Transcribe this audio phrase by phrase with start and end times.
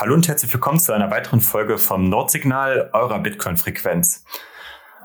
[0.00, 4.24] Hallo und herzlich willkommen zu einer weiteren Folge vom Nordsignal eurer Bitcoin-Frequenz.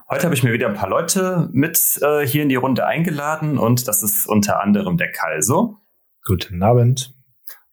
[0.10, 3.58] Heute habe ich mir wieder ein paar Leute mit äh, hier in die Runde eingeladen
[3.58, 5.76] und das ist unter anderem der Kalso.
[6.23, 7.13] Guten Abend.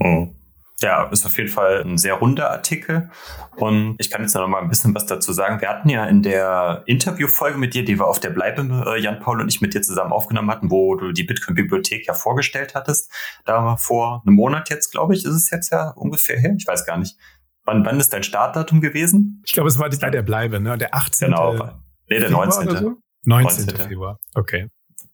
[0.00, 0.34] Mhm.
[0.80, 3.10] Ja, ist auf jeden Fall ein sehr runder Artikel.
[3.56, 5.60] Und ich kann jetzt noch mal ein bisschen was dazu sagen.
[5.60, 9.18] Wir hatten ja in der Interviewfolge mit dir, die wir auf der Bleibe, äh, Jan
[9.18, 13.12] Paul und ich mit dir zusammen aufgenommen hatten, wo du die Bitcoin-Bibliothek ja vorgestellt hattest.
[13.44, 16.54] Da war vor einem Monat jetzt, glaube ich, ist es jetzt ja ungefähr her.
[16.56, 17.18] Ich weiß gar nicht.
[17.64, 19.42] Wann, wann ist dein Startdatum gewesen?
[19.44, 20.78] Ich glaube, es war bei der Bleibe, ne?
[20.78, 21.26] Der 18.
[21.26, 21.80] Genau.
[22.08, 22.70] Nee, der 19.
[22.70, 22.96] So?
[23.24, 23.66] 19.
[23.66, 23.76] 19.
[23.88, 24.18] Februar.
[24.34, 24.68] Okay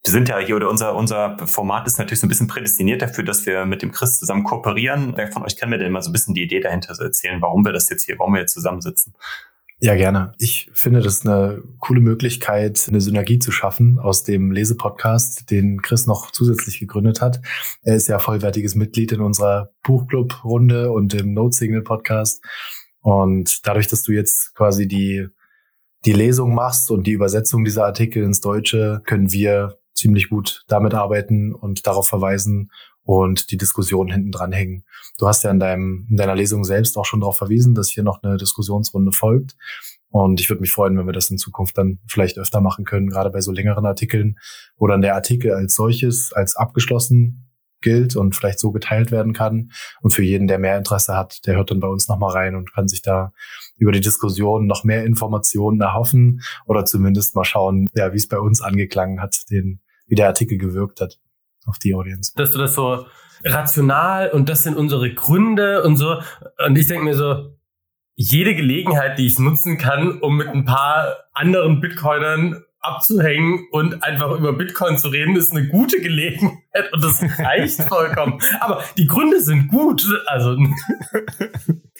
[0.04, 3.24] wir sind ja hier oder unser, unser Format ist natürlich so ein bisschen prädestiniert dafür,
[3.24, 5.14] dass wir mit dem Chris zusammen kooperieren.
[5.16, 7.40] Wer von euch kann mir denn mal so ein bisschen die Idee dahinter so erzählen,
[7.40, 9.14] warum wir das jetzt hier, warum wir jetzt zusammensitzen?
[9.80, 10.32] Ja, gerne.
[10.38, 16.06] Ich finde das eine coole Möglichkeit, eine Synergie zu schaffen aus dem Lesepodcast, den Chris
[16.06, 17.40] noch zusätzlich gegründet hat.
[17.82, 22.44] Er ist ja vollwertiges Mitglied in unserer Buchclub-Runde und im Note Signal Podcast.
[23.00, 25.26] Und dadurch, dass du jetzt quasi die,
[26.04, 30.94] die Lesung machst und die Übersetzung dieser Artikel ins Deutsche, können wir ziemlich gut damit
[30.94, 32.70] arbeiten und darauf verweisen
[33.04, 34.84] und die Diskussion hinten dran hängen.
[35.18, 38.02] Du hast ja in, deinem, in deiner Lesung selbst auch schon darauf verwiesen, dass hier
[38.02, 39.56] noch eine Diskussionsrunde folgt.
[40.08, 43.08] Und ich würde mich freuen, wenn wir das in Zukunft dann vielleicht öfter machen können,
[43.08, 44.36] gerade bei so längeren Artikeln,
[44.76, 47.48] wo dann der Artikel als solches, als abgeschlossen
[47.84, 49.70] gilt und vielleicht so geteilt werden kann.
[50.00, 52.74] Und für jeden, der mehr Interesse hat, der hört dann bei uns nochmal rein und
[52.74, 53.32] kann sich da
[53.76, 58.40] über die Diskussion noch mehr Informationen erhoffen oder zumindest mal schauen, ja, wie es bei
[58.40, 61.18] uns angeklangen hat, den wie der Artikel gewirkt hat
[61.66, 62.32] auf die Audience.
[62.34, 63.06] Dass du das so
[63.44, 66.18] rational und das sind unsere Gründe und so.
[66.66, 67.54] Und ich denke mir so,
[68.16, 74.30] jede Gelegenheit, die ich nutzen kann, um mit ein paar anderen Bitcoinern abzuhängen und einfach
[74.32, 78.40] über Bitcoin zu reden, ist eine gute Gelegenheit und das reicht vollkommen.
[78.60, 80.04] Aber die Gründe sind gut.
[80.26, 80.56] Also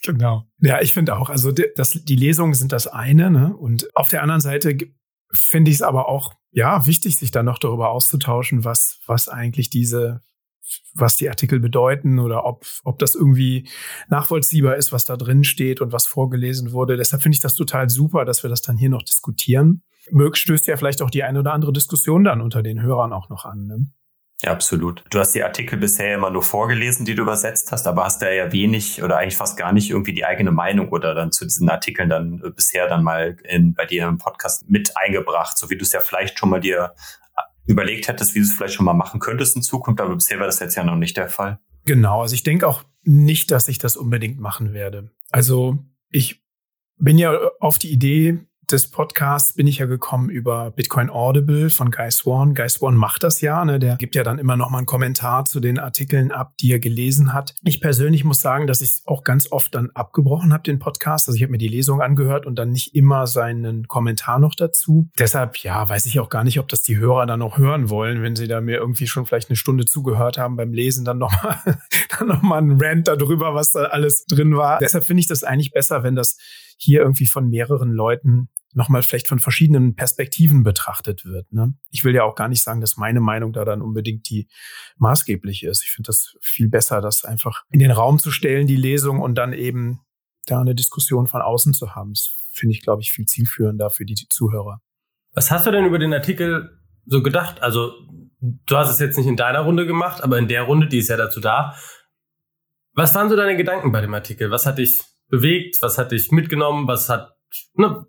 [0.03, 0.47] genau.
[0.59, 1.31] Ja, ich finde auch.
[1.31, 3.57] Also das, die Lesungen sind das eine, ne?
[3.57, 4.77] Und auf der anderen Seite
[5.33, 9.71] finde ich es aber auch ja, wichtig, sich dann noch darüber auszutauschen, was, was eigentlich
[9.71, 10.23] diese,
[10.95, 13.69] was die Artikel bedeuten oder ob, ob das irgendwie
[14.09, 16.97] nachvollziehbar ist, was da drin steht und was vorgelesen wurde.
[16.97, 19.83] Deshalb finde ich das total super, dass wir das dann hier noch diskutieren.
[20.11, 23.29] Mög stößt ja vielleicht auch die eine oder andere Diskussion dann unter den Hörern auch
[23.29, 23.67] noch an.
[23.67, 23.87] Ne?
[24.43, 25.05] Ja, absolut.
[25.11, 28.31] Du hast die Artikel bisher immer nur vorgelesen, die du übersetzt hast, aber hast da
[28.31, 31.71] ja wenig oder eigentlich fast gar nicht irgendwie die eigene Meinung oder dann zu diesen
[31.71, 35.79] Artikeln dann äh, bisher dann mal in, bei dir im Podcast mit eingebracht, so wie
[35.79, 36.95] du es ja vielleicht schon mal dir
[37.37, 40.39] äh, überlegt hättest, wie du es vielleicht schon mal machen könntest in Zukunft, aber bisher
[40.39, 41.59] war das jetzt ja noch nicht der Fall.
[41.87, 45.11] Genau, also ich denke auch nicht, dass ich das unbedingt machen werde.
[45.31, 45.79] Also
[46.11, 46.43] ich
[46.99, 48.41] bin ja auf die Idee
[48.71, 52.55] des Podcasts bin ich ja gekommen über Bitcoin Audible von Guy Swan.
[52.55, 53.79] Guy Swan macht das ja, ne?
[53.79, 56.79] der gibt ja dann immer noch mal einen Kommentar zu den Artikeln ab, die er
[56.79, 57.55] gelesen hat.
[57.65, 61.29] Ich persönlich muss sagen, dass ich es auch ganz oft dann abgebrochen habe, den Podcast.
[61.29, 65.11] Also ich habe mir die Lesung angehört und dann nicht immer seinen Kommentar noch dazu.
[65.19, 68.23] Deshalb, ja, weiß ich auch gar nicht, ob das die Hörer dann noch hören wollen,
[68.23, 71.59] wenn sie da mir irgendwie schon vielleicht eine Stunde zugehört haben beim Lesen, dann nochmal
[72.27, 74.79] nochmal einen Rant darüber, was da alles drin war.
[74.79, 76.39] Deshalb finde ich das eigentlich besser, wenn das
[76.85, 81.53] hier irgendwie von mehreren Leuten nochmal vielleicht von verschiedenen Perspektiven betrachtet wird.
[81.53, 81.75] Ne?
[81.91, 84.49] Ich will ja auch gar nicht sagen, dass meine Meinung da dann unbedingt die
[84.99, 85.83] maßgebliche ist.
[85.85, 89.37] Ich finde das viel besser, das einfach in den Raum zu stellen, die Lesung und
[89.37, 90.01] dann eben
[90.47, 92.13] da eine Diskussion von außen zu haben.
[92.13, 94.81] Das finde ich, glaube ich, viel zielführender für die Zuhörer.
[95.33, 97.63] Was hast du denn über den Artikel so gedacht?
[97.63, 97.93] Also,
[98.41, 101.09] du hast es jetzt nicht in deiner Runde gemacht, aber in der Runde, die ist
[101.09, 101.75] ja dazu da.
[102.93, 104.51] Was waren so deine Gedanken bei dem Artikel?
[104.51, 105.79] Was hat dich bewegt?
[105.81, 106.87] Was hat dich mitgenommen?
[106.87, 107.33] Was hat,
[107.75, 108.07] ne?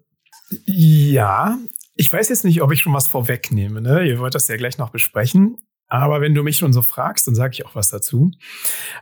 [0.65, 1.57] Ja,
[1.95, 3.81] ich weiß jetzt nicht, ob ich schon was vorwegnehme.
[3.81, 4.07] Ne?
[4.07, 5.57] Ihr wollt das ja gleich noch besprechen.
[5.87, 8.31] Aber wenn du mich schon so fragst, dann sage ich auch was dazu.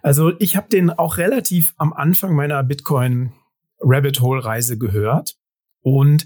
[0.01, 3.31] Also ich habe den auch relativ am Anfang meiner Bitcoin
[3.79, 5.35] Rabbit Hole Reise gehört.
[5.81, 6.25] Und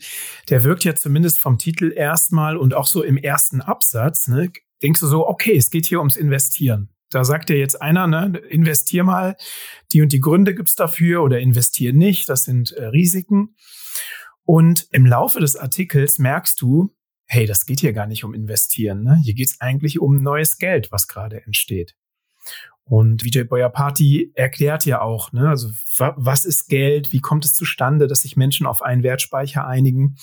[0.50, 4.52] der wirkt ja zumindest vom Titel erstmal und auch so im ersten Absatz, ne,
[4.84, 6.90] denkst du so, okay, es geht hier ums Investieren.
[7.10, 9.38] Da sagt dir jetzt einer, ne, investier mal,
[9.94, 13.56] die und die Gründe gibt's dafür oder investier nicht, das sind äh, Risiken.
[14.44, 16.96] Und im Laufe des Artikels merkst du,
[17.26, 19.04] hey, das geht hier gar nicht um Investieren.
[19.04, 19.20] Ne?
[19.24, 21.96] Hier geht's eigentlich um neues Geld, was gerade entsteht.
[22.90, 28.08] Und Vijay Boyapati erklärt ja auch, ne, also was ist Geld, wie kommt es zustande,
[28.08, 30.16] dass sich Menschen auf einen Wertspeicher einigen.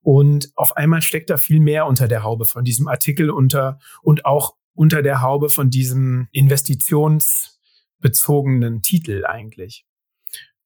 [0.00, 4.26] Und auf einmal steckt da viel mehr unter der Haube von diesem Artikel unter und
[4.26, 9.84] auch unter der Haube von diesem investitionsbezogenen Titel eigentlich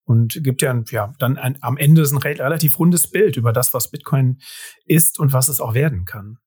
[0.04, 3.90] und gibt ja, ja dann ein, am Ende ein relativ rundes Bild über das, was
[3.90, 4.38] Bitcoin
[4.86, 6.38] ist und was es auch werden kann.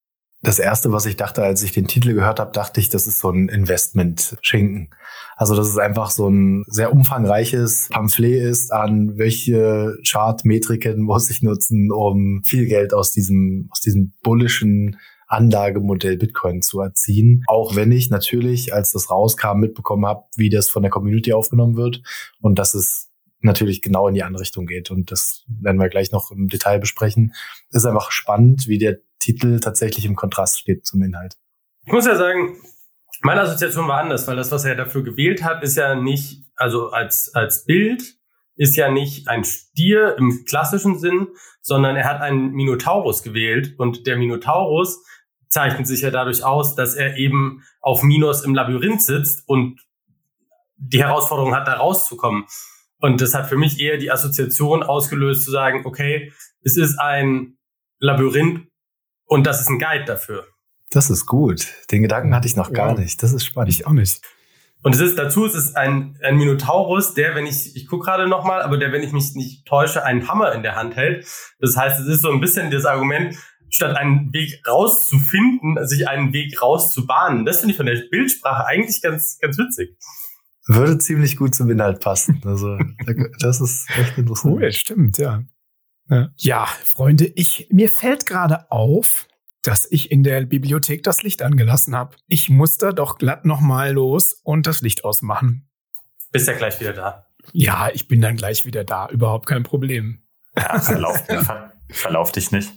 [0.43, 3.19] Das erste, was ich dachte, als ich den Titel gehört habe, dachte ich, das ist
[3.19, 4.95] so ein Investment-Schinken.
[5.35, 11.41] Also, dass es einfach so ein sehr umfangreiches Pamphlet ist an welche Chart-Metriken muss ich
[11.41, 14.95] nutzen, um viel Geld aus diesem, aus diesem bullischen
[15.27, 17.43] Anlagemodell Bitcoin zu erziehen.
[17.47, 21.75] Auch wenn ich natürlich, als das rauskam, mitbekommen habe, wie das von der Community aufgenommen
[21.75, 22.01] wird
[22.41, 23.09] und dass es
[23.41, 24.89] natürlich genau in die andere Richtung geht.
[24.89, 27.33] Und das werden wir gleich noch im Detail besprechen.
[27.69, 31.35] Es ist einfach spannend, wie der Titel tatsächlich im Kontrast steht zum Inhalt.
[31.85, 32.57] Ich muss ja sagen,
[33.21, 36.89] meine Assoziation war anders, weil das, was er dafür gewählt hat, ist ja nicht, also
[36.89, 38.17] als, als Bild,
[38.55, 41.27] ist ja nicht ein Stier im klassischen Sinn,
[41.61, 45.03] sondern er hat einen Minotaurus gewählt und der Minotaurus
[45.49, 49.81] zeichnet sich ja dadurch aus, dass er eben auf Minos im Labyrinth sitzt und
[50.77, 52.45] die Herausforderung hat, da rauszukommen.
[52.99, 56.31] Und das hat für mich eher die Assoziation ausgelöst zu sagen, okay,
[56.63, 57.57] es ist ein
[57.99, 58.67] Labyrinth
[59.25, 60.47] und das ist ein Guide dafür.
[60.89, 61.67] Das ist gut.
[61.91, 62.99] Den Gedanken hatte ich noch gar ja.
[62.99, 63.21] nicht.
[63.21, 63.71] Das ist spannend.
[63.71, 64.21] Ich auch nicht.
[64.83, 68.27] Und es ist dazu, es ist ein, ein Minotaurus, der, wenn ich, ich gucke gerade
[68.27, 71.25] nochmal, aber der, wenn ich mich nicht täusche, einen Hammer in der Hand hält.
[71.59, 73.35] Das heißt, es ist so ein bisschen das Argument,
[73.69, 77.45] statt einen Weg rauszufinden, sich einen Weg rauszubahnen.
[77.45, 79.97] Das finde ich von der Bildsprache eigentlich ganz, ganz witzig.
[80.67, 82.41] Würde ziemlich gut zum Inhalt passen.
[82.45, 82.77] Also,
[83.39, 84.55] das ist echt interessant.
[84.55, 85.43] Cool, stimmt, ja.
[86.09, 86.29] ja.
[86.37, 89.27] Ja, Freunde, ich, mir fällt gerade auf,
[89.61, 92.15] dass ich in der Bibliothek das Licht angelassen habe.
[92.27, 95.69] Ich muss da doch glatt nochmal los und das Licht ausmachen.
[96.31, 97.27] Bist ja gleich wieder da.
[97.53, 99.07] Ja, ich bin dann gleich wieder da.
[99.09, 100.21] Überhaupt kein Problem.
[100.55, 102.71] Ja, verlauf, ver, verlauf dich nicht.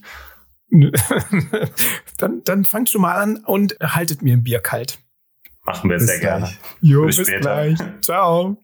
[2.18, 4.98] dann, dann fangt schon mal an und haltet mir ein Bier kalt.
[5.66, 6.40] Machen wir bis sehr gleich.
[6.40, 6.52] gerne.
[6.80, 7.78] Jo, bis, bis gleich.
[8.00, 8.56] Ciao.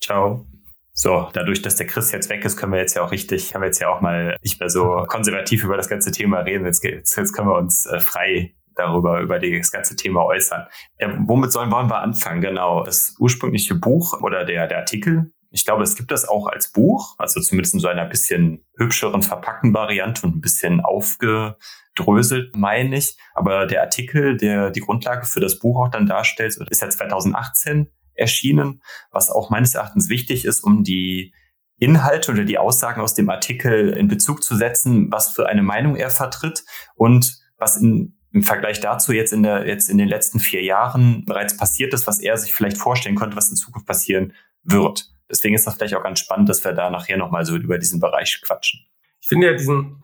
[0.00, 0.46] Ciao.
[0.92, 3.62] So, dadurch, dass der Chris jetzt weg ist, können wir jetzt ja auch richtig, haben
[3.62, 6.66] wir jetzt ja auch mal nicht mehr so konservativ über das ganze Thema reden.
[6.66, 10.66] Jetzt, jetzt, jetzt können wir uns äh, frei darüber, über das ganze Thema äußern.
[10.98, 12.40] Ja, womit sollen wollen wir anfangen?
[12.40, 12.84] Genau.
[12.84, 15.32] Das ursprüngliche Buch oder der, der Artikel.
[15.50, 19.22] Ich glaube, es gibt das auch als Buch, also zumindest in so einer bisschen hübscheren
[19.22, 21.56] verpackten Variante und ein bisschen aufge,
[21.96, 23.16] dröselt, meine ich.
[23.34, 27.88] Aber der Artikel, der die Grundlage für das Buch auch dann darstellt, ist ja 2018
[28.14, 31.34] erschienen, was auch meines Erachtens wichtig ist, um die
[31.78, 35.96] Inhalte oder die Aussagen aus dem Artikel in Bezug zu setzen, was für eine Meinung
[35.96, 36.64] er vertritt
[36.94, 41.24] und was in, im Vergleich dazu jetzt in der, jetzt in den letzten vier Jahren
[41.24, 45.10] bereits passiert ist, was er sich vielleicht vorstellen könnte, was in Zukunft passieren wird.
[45.30, 48.00] Deswegen ist das vielleicht auch ganz spannend, dass wir da nachher nochmal so über diesen
[48.00, 48.80] Bereich quatschen.
[49.20, 50.02] Ich finde ja diesen,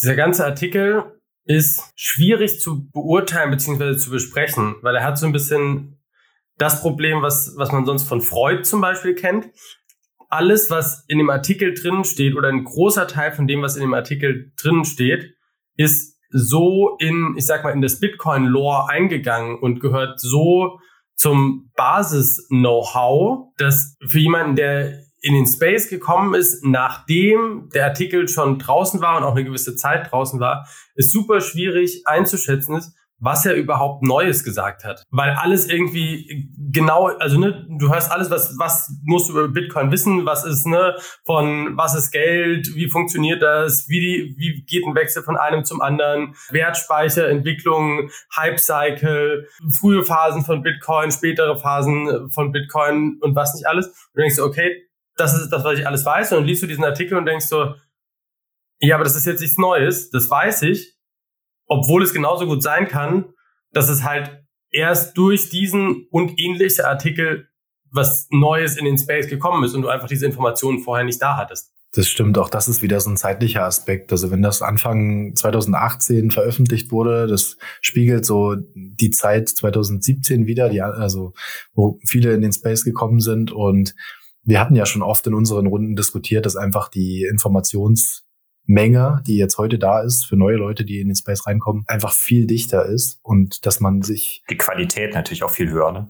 [0.00, 3.96] dieser ganze Artikel ist schwierig zu beurteilen bzw.
[3.96, 5.98] zu besprechen, weil er hat so ein bisschen
[6.58, 9.48] das Problem, was, was man sonst von Freud zum Beispiel kennt.
[10.28, 13.82] Alles, was in dem Artikel drinnen steht oder ein großer Teil von dem, was in
[13.82, 15.34] dem Artikel drinnen steht,
[15.76, 20.80] ist so in, ich sag mal, in das Bitcoin-Lore eingegangen und gehört so
[21.18, 28.60] zum Basis-Know-how, dass für jemanden, der in den Space gekommen ist, nachdem der Artikel schon
[28.60, 33.44] draußen war und auch eine gewisse Zeit draußen war, ist super schwierig einzuschätzen ist, was
[33.44, 35.02] er überhaupt Neues gesagt hat.
[35.10, 39.90] Weil alles irgendwie genau, also ne, du hörst alles, was, was musst du über Bitcoin
[39.90, 44.86] wissen, was ist, ne, von was ist Geld, wie funktioniert das, wie die, wie geht
[44.86, 49.48] ein Wechsel von einem zum anderen, Wertspeicher, Entwicklung, Hype-Cycle,
[49.78, 53.86] frühe Phasen von Bitcoin, spätere Phasen von Bitcoin und was nicht alles.
[53.86, 54.84] Und du denkst okay,
[55.16, 56.32] das ist das, was ich alles weiß.
[56.32, 57.74] Und dann liest du diesen Artikel und denkst so,
[58.80, 60.97] ja, aber das ist jetzt nichts Neues, das weiß ich
[61.68, 63.26] obwohl es genauso gut sein kann,
[63.72, 67.48] dass es halt erst durch diesen und ähnliche Artikel
[67.90, 71.36] was Neues in den Space gekommen ist und du einfach diese Informationen vorher nicht da
[71.36, 71.72] hattest.
[71.92, 74.12] Das stimmt, auch das ist wieder so ein zeitlicher Aspekt.
[74.12, 80.82] Also wenn das Anfang 2018 veröffentlicht wurde, das spiegelt so die Zeit 2017 wieder, die,
[80.82, 81.32] also
[81.72, 83.52] wo viele in den Space gekommen sind.
[83.52, 83.94] Und
[84.42, 88.27] wir hatten ja schon oft in unseren Runden diskutiert, dass einfach die Informations
[88.68, 92.12] Menge, die jetzt heute da ist, für neue Leute, die in den Space reinkommen, einfach
[92.12, 94.44] viel dichter ist und dass man sich.
[94.50, 96.08] Die Qualität natürlich auch viel höher, ne?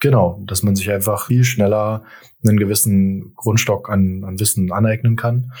[0.00, 2.04] Genau, dass man sich einfach viel schneller
[2.42, 5.52] einen gewissen Grundstock an, an Wissen aneignen kann.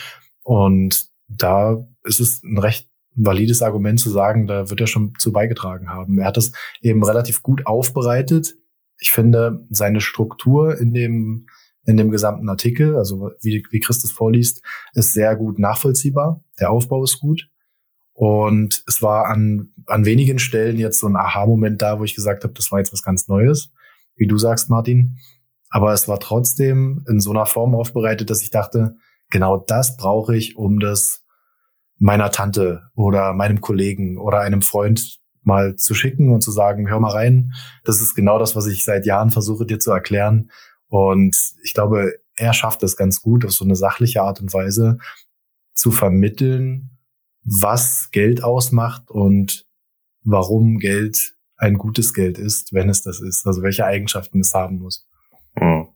[0.42, 5.30] Und da ist es ein recht valides Argument zu sagen, da wird er schon zu
[5.30, 6.18] beigetragen haben.
[6.18, 8.56] Er hat es eben relativ gut aufbereitet.
[8.98, 11.46] Ich finde, seine Struktur in dem
[11.86, 14.62] in dem gesamten Artikel, also wie, wie Christus vorliest,
[14.94, 16.42] ist sehr gut nachvollziehbar.
[16.58, 17.48] Der Aufbau ist gut.
[18.12, 22.44] Und es war an, an wenigen Stellen jetzt so ein Aha-Moment da, wo ich gesagt
[22.44, 23.72] habe, das war jetzt was ganz Neues,
[24.16, 25.16] wie du sagst, Martin.
[25.70, 28.96] Aber es war trotzdem in so einer Form aufbereitet, dass ich dachte,
[29.30, 31.22] genau das brauche ich, um das
[31.98, 37.00] meiner Tante oder meinem Kollegen oder einem Freund mal zu schicken und zu sagen, hör
[37.00, 37.52] mal rein,
[37.84, 40.50] das ist genau das, was ich seit Jahren versuche dir zu erklären.
[40.90, 44.98] Und ich glaube, er schafft es ganz gut, auf so eine sachliche Art und Weise
[45.72, 46.98] zu vermitteln,
[47.42, 49.66] was Geld ausmacht und
[50.22, 53.46] warum Geld ein gutes Geld ist, wenn es das ist.
[53.46, 55.08] Also welche Eigenschaften es haben muss.
[55.56, 55.88] Hm.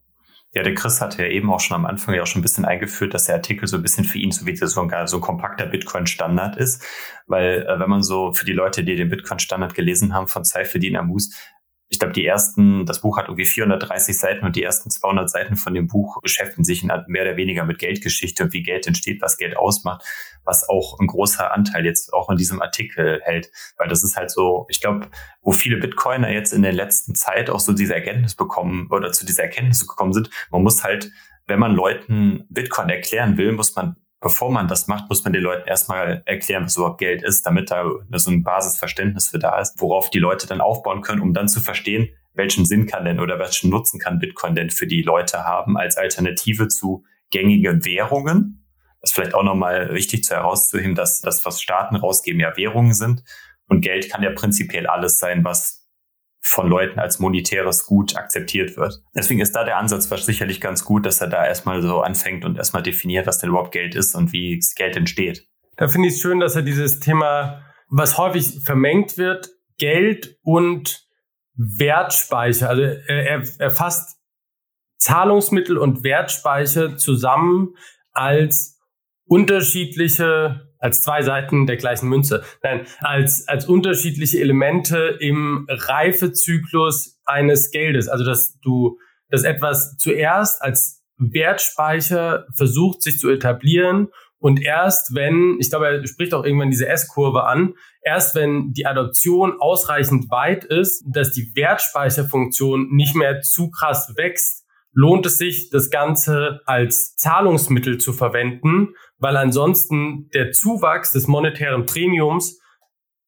[0.52, 2.64] Ja, der Chris hatte ja eben auch schon am Anfang ja auch schon ein bisschen
[2.64, 5.20] eingeführt, dass der Artikel so ein bisschen für ihn so wie so ein, so ein
[5.20, 6.84] kompakter Bitcoin-Standard ist.
[7.26, 10.96] Weil äh, wenn man so für die Leute, die den Bitcoin-Standard gelesen haben von Seifeldin
[10.96, 11.34] Amus,
[11.88, 15.56] ich glaube, die ersten, das Buch hat irgendwie 430 Seiten und die ersten 200 Seiten
[15.56, 19.36] von dem Buch beschäftigen sich mehr oder weniger mit Geldgeschichte und wie Geld entsteht, was
[19.36, 20.02] Geld ausmacht,
[20.44, 23.50] was auch ein großer Anteil jetzt auch in diesem Artikel hält.
[23.76, 25.08] Weil das ist halt so, ich glaube,
[25.42, 29.26] wo viele Bitcoiner jetzt in der letzten Zeit auch so diese Erkenntnis bekommen oder zu
[29.26, 31.10] dieser Erkenntnis gekommen sind, man muss halt,
[31.46, 35.42] wenn man Leuten Bitcoin erklären will, muss man bevor man das macht, muss man den
[35.42, 39.80] Leuten erstmal erklären, was überhaupt Geld ist, damit da so ein Basisverständnis für da ist,
[39.80, 43.38] worauf die Leute dann aufbauen können, um dann zu verstehen, welchen Sinn kann denn oder
[43.38, 48.66] welchen Nutzen kann Bitcoin denn für die Leute haben als Alternative zu gängigen Währungen.
[49.00, 52.94] Das ist vielleicht auch nochmal wichtig zu herauszuheben, dass das, was Staaten rausgeben, ja Währungen
[52.94, 53.22] sind.
[53.68, 55.83] Und Geld kann ja prinzipiell alles sein, was
[56.46, 59.02] von Leuten als monetäres Gut akzeptiert wird.
[59.14, 62.56] Deswegen ist da der Ansatz sicherlich ganz gut, dass er da erstmal so anfängt und
[62.56, 65.46] erstmal definiert, was denn überhaupt Geld ist und wie Geld entsteht.
[65.76, 69.48] Da finde ich es schön, dass er dieses Thema, was häufig vermengt wird,
[69.78, 71.08] Geld und
[71.56, 74.18] Wertspeicher, also er, er fasst
[74.98, 77.74] Zahlungsmittel und Wertspeicher zusammen
[78.12, 78.80] als
[79.26, 82.44] unterschiedliche als zwei Seiten der gleichen Münze.
[82.62, 88.08] Nein, als, als unterschiedliche Elemente im Reifezyklus eines Geldes.
[88.08, 88.98] Also, dass du,
[89.30, 96.06] dass etwas zuerst als Wertspeicher versucht, sich zu etablieren und erst wenn, ich glaube, er
[96.06, 97.72] spricht auch irgendwann diese S-Kurve an,
[98.02, 104.63] erst wenn die Adoption ausreichend weit ist, dass die Wertspeicherfunktion nicht mehr zu krass wächst,
[104.94, 111.86] lohnt es sich, das Ganze als Zahlungsmittel zu verwenden weil ansonsten der Zuwachs des monetären
[111.86, 112.60] Premiums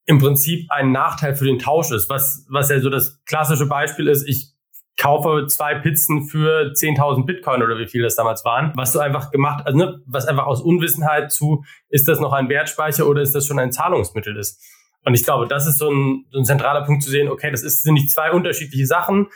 [0.04, 2.11] im Prinzip ein Nachteil für den Tausch ist.
[2.11, 4.52] Was, was ja so das klassische Beispiel ist, ich
[4.99, 8.73] kaufe zwei Pizzen für 10.000 Bitcoin oder wie viel das damals waren.
[8.76, 12.50] Was du einfach gemacht, also ne, was einfach aus Unwissenheit zu, ist das noch ein
[12.50, 14.62] Wertspeicher oder ist das schon ein Zahlungsmittel ist.
[15.06, 17.62] Und ich glaube, das ist so ein, so ein zentraler Punkt zu sehen, okay, das
[17.62, 19.28] ist, sind nicht zwei unterschiedliche Sachen.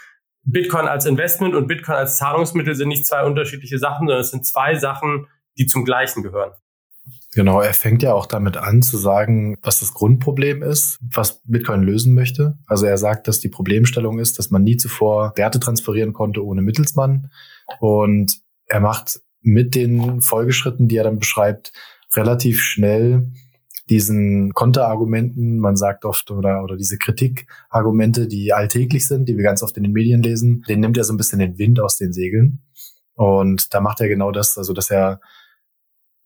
[0.44, 4.46] Bitcoin als Investment und Bitcoin als Zahlungsmittel sind nicht zwei unterschiedliche Sachen, sondern es sind
[4.46, 5.26] zwei Sachen,
[5.58, 6.52] die zum Gleichen gehören.
[7.32, 11.82] Genau, er fängt ja auch damit an zu sagen, was das Grundproblem ist, was Bitcoin
[11.82, 12.58] lösen möchte.
[12.66, 16.62] Also er sagt, dass die Problemstellung ist, dass man nie zuvor Werte transferieren konnte ohne
[16.62, 17.30] Mittelsmann.
[17.78, 21.72] Und er macht mit den Folgeschritten, die er dann beschreibt,
[22.16, 23.30] relativ schnell
[23.90, 29.64] diesen Konterargumenten, man sagt oft, oder, oder diese Kritikargumente, die alltäglich sind, die wir ganz
[29.64, 32.12] oft in den Medien lesen, den nimmt er so ein bisschen den Wind aus den
[32.12, 32.62] Segeln.
[33.14, 35.20] Und da macht er genau das, also dass er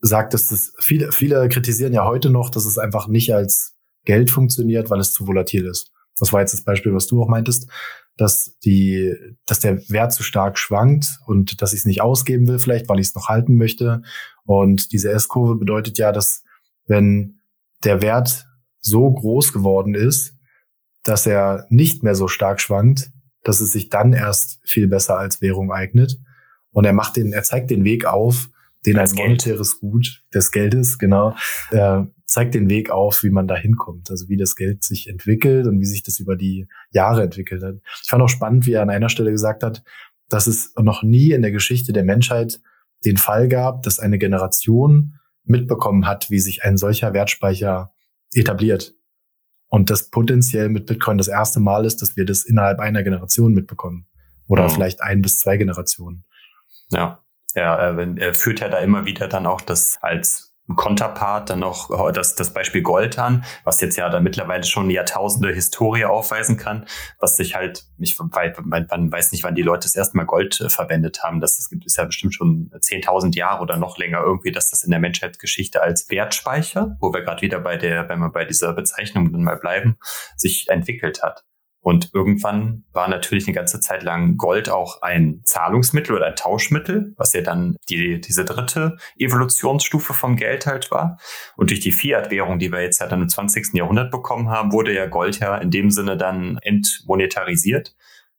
[0.00, 4.30] sagt, dass das viele, viele kritisieren ja heute noch, dass es einfach nicht als Geld
[4.30, 5.90] funktioniert, weil es zu volatil ist.
[6.18, 7.71] Das war jetzt das Beispiel, was du auch meintest,
[8.18, 9.14] dass die,
[9.47, 13.00] dass der Wert zu stark schwankt und dass ich es nicht ausgeben will, vielleicht, weil
[13.00, 14.02] ich es noch halten möchte.
[14.44, 16.44] Und diese S-Kurve bedeutet ja, dass
[16.87, 17.40] wenn
[17.83, 18.47] der Wert
[18.81, 20.35] so groß geworden ist,
[21.02, 23.11] dass er nicht mehr so stark schwankt,
[23.43, 26.19] dass es sich dann erst viel besser als Währung eignet.
[26.71, 28.49] Und er macht den, er zeigt den Weg auf,
[28.87, 31.35] den als ein monetäres Gut des Geldes, genau,
[31.71, 34.11] äh, zeigt den Weg auf, wie man da hinkommt.
[34.11, 37.76] Also wie das Geld sich entwickelt und wie sich das über die Jahre entwickelt hat.
[38.02, 39.83] Ich fand auch spannend, wie er an einer Stelle gesagt hat,
[40.28, 42.61] dass es noch nie in der Geschichte der Menschheit
[43.04, 47.92] den Fall gab, dass eine Generation mitbekommen hat, wie sich ein solcher Wertspeicher
[48.32, 48.94] etabliert.
[49.68, 53.52] Und das potenziell mit Bitcoin das erste Mal ist, dass wir das innerhalb einer Generation
[53.54, 54.06] mitbekommen.
[54.46, 54.70] Oder mhm.
[54.70, 56.24] vielleicht ein bis zwei Generationen.
[56.90, 57.24] Ja,
[57.54, 62.11] ja, er führt ja da immer wieder dann auch das als Konterpart dann noch oh,
[62.11, 66.87] das, das Beispiel Gold an, was jetzt ja da mittlerweile schon Jahrtausende Historie aufweisen kann,
[67.18, 70.61] was sich halt, ich weiß, man weiß nicht, wann die Leute das erste Mal Gold
[70.61, 71.40] äh, verwendet haben.
[71.40, 74.85] Das, das gibt es ja bestimmt schon 10.000 Jahre oder noch länger irgendwie, dass das
[74.85, 78.73] in der Menschheitsgeschichte als Wertspeicher, wo wir gerade wieder bei der, wenn wir bei dieser
[78.73, 79.99] Bezeichnung dann mal bleiben,
[80.37, 81.44] sich entwickelt hat.
[81.85, 87.12] Und irgendwann war natürlich eine ganze Zeit lang Gold auch ein Zahlungsmittel oder ein Tauschmittel,
[87.19, 91.19] was ja dann die, diese dritte Evolutionsstufe vom Geld halt war.
[91.57, 93.75] Und durch die Fiat-Währung, die wir jetzt ja dann im 20.
[93.75, 97.95] Jahrhundert bekommen haben, wurde ja Gold ja in dem Sinne dann entmonetarisiert,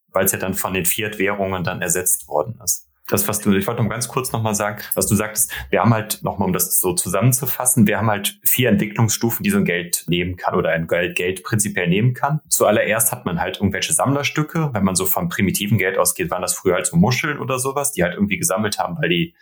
[0.08, 3.68] weil es ja dann von den Fiat-Währungen dann ersetzt worden ist das, was du, ich
[3.68, 6.80] wollte noch ganz kurz nochmal sagen, was du sagtest, wir haben halt, nochmal um das
[6.80, 10.88] so zusammenzufassen, wir haben halt vier Entwicklungsstufen, die so ein Geld nehmen kann oder ein
[10.88, 12.42] Geld, Geld prinzipiell nehmen kann.
[12.50, 14.72] Zuallererst hat man halt irgendwelche Sammlerstücke.
[14.74, 17.92] Wenn man so vom primitiven Geld ausgeht, waren das früher halt so Muscheln oder sowas,
[17.92, 19.36] die halt irgendwie gesammelt haben, weil die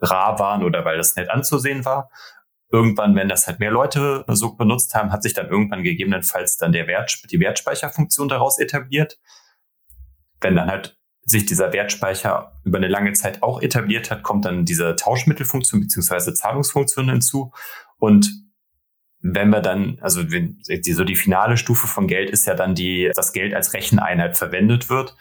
[0.00, 2.10] rar waren oder weil das nett anzusehen war.
[2.70, 6.72] Irgendwann, wenn das halt mehr Leute so benutzt haben, hat sich dann irgendwann gegebenenfalls dann
[6.72, 9.18] der Wert, die Wertspeicherfunktion daraus etabliert.
[10.40, 14.64] Wenn dann halt sich dieser Wertspeicher über eine lange Zeit auch etabliert hat, kommt dann
[14.64, 17.52] diese Tauschmittelfunktion beziehungsweise Zahlungsfunktion hinzu.
[17.98, 18.30] Und
[19.20, 23.10] wenn wir dann, also die, so die finale Stufe von Geld ist ja dann die,
[23.14, 25.16] das Geld als Recheneinheit verwendet wird,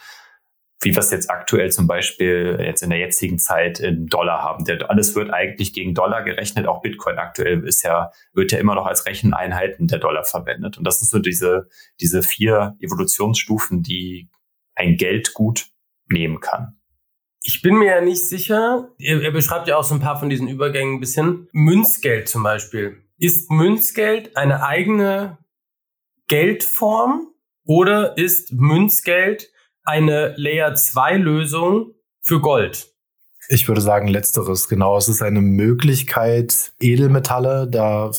[0.81, 4.65] wie wir es jetzt aktuell zum Beispiel jetzt in der jetzigen Zeit in Dollar haben.
[4.65, 6.67] Der, alles wird eigentlich gegen Dollar gerechnet.
[6.67, 10.77] Auch Bitcoin aktuell ist ja, wird ja immer noch als Recheneinheiten der Dollar verwendet.
[10.77, 11.69] Und das sind so diese,
[12.01, 14.29] diese vier Evolutionsstufen, die
[14.75, 15.67] ein Geldgut
[16.07, 16.77] nehmen kann.
[17.41, 20.29] Ich bin mir ja nicht sicher, er, er beschreibt ja auch so ein paar von
[20.29, 21.49] diesen Übergängen ein bisschen.
[21.51, 22.97] Münzgeld zum Beispiel.
[23.17, 25.37] Ist Münzgeld eine eigene
[26.27, 27.27] Geldform
[27.65, 29.51] oder ist Münzgeld
[29.83, 32.93] eine Layer 2 Lösung für Gold?
[33.49, 34.97] Ich würde sagen, letzteres, genau.
[34.97, 38.11] Es ist eine Möglichkeit, Edelmetalle da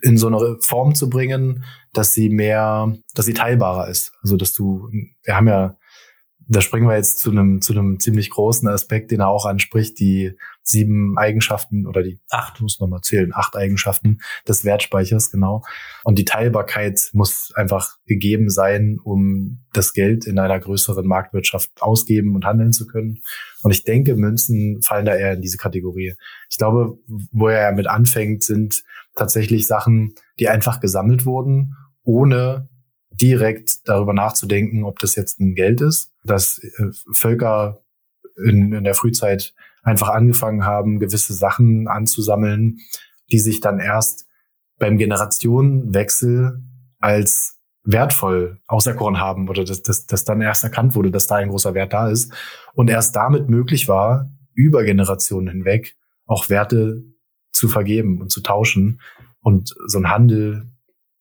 [0.00, 4.12] in so eine Form zu bringen, dass sie mehr, dass sie teilbarer ist.
[4.22, 4.88] Also, dass du,
[5.24, 5.76] wir haben ja
[6.46, 9.98] da springen wir jetzt zu einem, zu einem ziemlich großen Aspekt, den er auch anspricht,
[9.98, 15.62] die sieben Eigenschaften oder die acht, muss noch mal zählen, acht Eigenschaften des Wertspeichers, genau.
[16.04, 22.34] Und die Teilbarkeit muss einfach gegeben sein, um das Geld in einer größeren Marktwirtschaft ausgeben
[22.34, 23.18] und handeln zu können.
[23.62, 26.14] Und ich denke, Münzen fallen da eher in diese Kategorie.
[26.50, 26.98] Ich glaube,
[27.32, 28.82] wo er mit anfängt, sind
[29.14, 32.68] tatsächlich Sachen, die einfach gesammelt wurden, ohne
[33.20, 37.80] direkt darüber nachzudenken, ob das jetzt ein Geld ist, dass äh, Völker
[38.36, 42.78] in, in der Frühzeit einfach angefangen haben, gewisse Sachen anzusammeln,
[43.30, 44.26] die sich dann erst
[44.78, 46.62] beim Generationenwechsel
[46.98, 51.50] als wertvoll auserkoren haben oder dass, dass, dass dann erst erkannt wurde, dass da ein
[51.50, 52.32] großer Wert da ist
[52.72, 55.96] und erst damit möglich war, über Generationen hinweg
[56.26, 57.04] auch Werte
[57.52, 59.00] zu vergeben und zu tauschen
[59.40, 60.70] und so einen Handel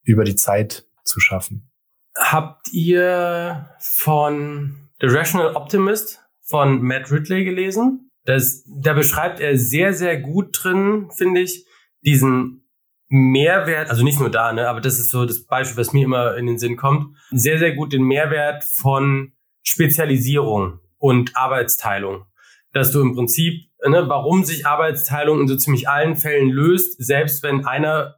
[0.03, 1.69] über die Zeit zu schaffen.
[2.15, 8.11] Habt ihr von The Rational Optimist von Matt Ridley gelesen?
[8.25, 11.65] Das, da beschreibt er sehr, sehr gut drin, finde ich,
[12.01, 12.63] diesen
[13.09, 16.35] Mehrwert, also nicht nur da, ne, aber das ist so das Beispiel, was mir immer
[16.35, 22.25] in den Sinn kommt, sehr, sehr gut den Mehrwert von Spezialisierung und Arbeitsteilung.
[22.71, 27.43] Dass du im Prinzip, ne, warum sich Arbeitsteilung in so ziemlich allen Fällen löst, selbst
[27.43, 28.15] wenn einer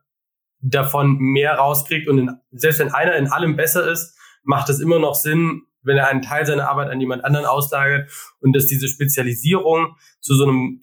[0.70, 5.00] davon mehr rauskriegt und in, selbst wenn einer in allem besser ist, macht es immer
[5.00, 8.88] noch Sinn, wenn er einen Teil seiner Arbeit an jemand anderen auslagert und dass diese
[8.88, 10.82] Spezialisierung zu so einem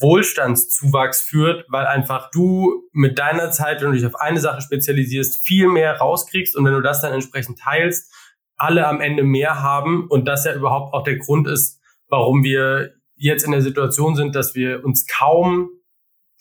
[0.00, 5.44] Wohlstandszuwachs führt, weil einfach du mit deiner Zeit, wenn du dich auf eine Sache spezialisierst,
[5.44, 8.12] viel mehr rauskriegst und wenn du das dann entsprechend teilst,
[8.56, 12.90] alle am Ende mehr haben und das ja überhaupt auch der Grund ist, warum wir
[13.14, 15.70] jetzt in der Situation sind, dass wir uns kaum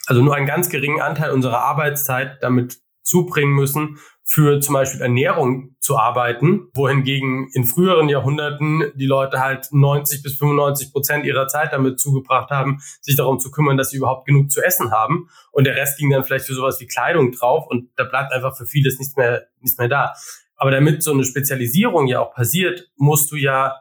[0.09, 5.75] also nur einen ganz geringen Anteil unserer Arbeitszeit damit zubringen müssen, für zum Beispiel Ernährung
[5.79, 11.73] zu arbeiten, wohingegen in früheren Jahrhunderten die Leute halt 90 bis 95 Prozent ihrer Zeit
[11.73, 15.29] damit zugebracht haben, sich darum zu kümmern, dass sie überhaupt genug zu essen haben.
[15.51, 18.57] Und der Rest ging dann vielleicht für sowas wie Kleidung drauf und da bleibt einfach
[18.57, 20.15] für vieles nichts mehr, nichts mehr da.
[20.55, 23.75] Aber damit so eine Spezialisierung ja auch passiert, musst du ja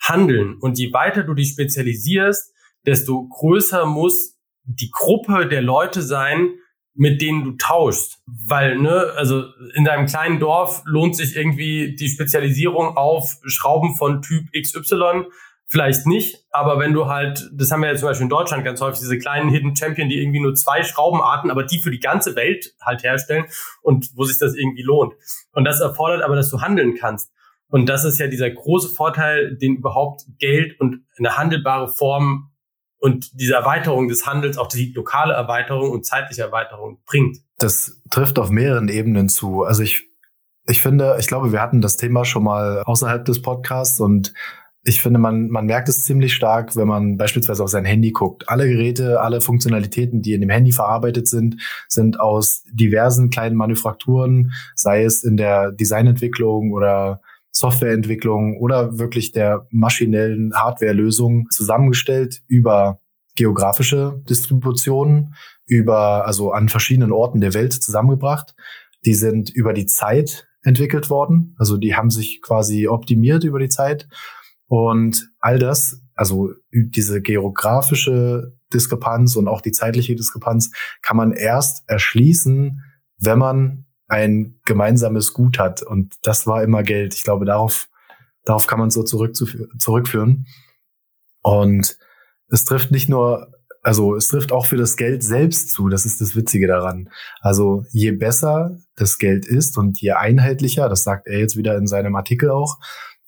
[0.00, 0.58] handeln.
[0.60, 2.52] Und je weiter du dich spezialisierst,
[2.86, 4.31] desto größer muss
[4.64, 6.50] die Gruppe der Leute sein,
[6.94, 8.22] mit denen du tauschst.
[8.26, 9.44] Weil, ne, also
[9.74, 15.24] in deinem kleinen Dorf lohnt sich irgendwie die Spezialisierung auf Schrauben von Typ XY
[15.72, 18.80] vielleicht nicht, aber wenn du halt, das haben wir ja zum Beispiel in Deutschland ganz
[18.82, 22.36] häufig, diese kleinen Hidden Champion, die irgendwie nur zwei Schraubenarten, aber die für die ganze
[22.36, 23.46] Welt halt herstellen
[23.80, 25.14] und wo sich das irgendwie lohnt.
[25.52, 27.32] Und das erfordert aber, dass du handeln kannst.
[27.68, 32.51] Und das ist ja dieser große Vorteil, den überhaupt Geld und eine handelbare Form
[33.02, 37.38] und diese Erweiterung des Handels, auch die lokale Erweiterung und zeitliche Erweiterung bringt.
[37.58, 39.64] Das trifft auf mehreren Ebenen zu.
[39.64, 40.08] Also ich,
[40.68, 44.32] ich finde, ich glaube, wir hatten das Thema schon mal außerhalb des Podcasts und
[44.84, 48.48] ich finde, man, man merkt es ziemlich stark, wenn man beispielsweise auf sein Handy guckt.
[48.48, 54.52] Alle Geräte, alle Funktionalitäten, die in dem Handy verarbeitet sind, sind aus diversen kleinen Manufakturen,
[54.76, 57.20] sei es in der Designentwicklung oder
[57.52, 63.00] Softwareentwicklung oder wirklich der maschinellen Hardwarelösung zusammengestellt über
[63.34, 65.34] geografische Distributionen,
[65.66, 68.54] über, also an verschiedenen Orten der Welt zusammengebracht.
[69.04, 71.54] Die sind über die Zeit entwickelt worden.
[71.58, 74.08] Also die haben sich quasi optimiert über die Zeit.
[74.66, 80.70] Und all das, also diese geografische Diskrepanz und auch die zeitliche Diskrepanz
[81.02, 82.82] kann man erst erschließen,
[83.18, 85.82] wenn man ein gemeinsames Gut hat.
[85.82, 87.14] Und das war immer Geld.
[87.14, 87.88] Ich glaube, darauf,
[88.44, 90.46] darauf kann man so zurückführen.
[91.40, 91.96] Und
[92.48, 93.50] es trifft nicht nur,
[93.82, 95.88] also es trifft auch für das Geld selbst zu.
[95.88, 97.08] Das ist das Witzige daran.
[97.40, 101.86] Also je besser das Geld ist und je einheitlicher, das sagt er jetzt wieder in
[101.86, 102.78] seinem Artikel auch,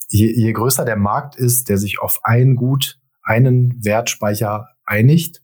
[0.09, 5.40] je, je größer der Markt ist, der sich auf ein Gut, einen Wertspeicher einigt,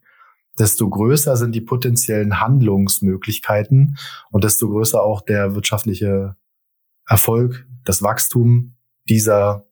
[0.59, 3.97] desto größer sind die potenziellen Handlungsmöglichkeiten
[4.31, 6.37] und desto größer auch der wirtschaftliche
[7.07, 8.77] Erfolg, das Wachstum
[9.09, 9.67] dieser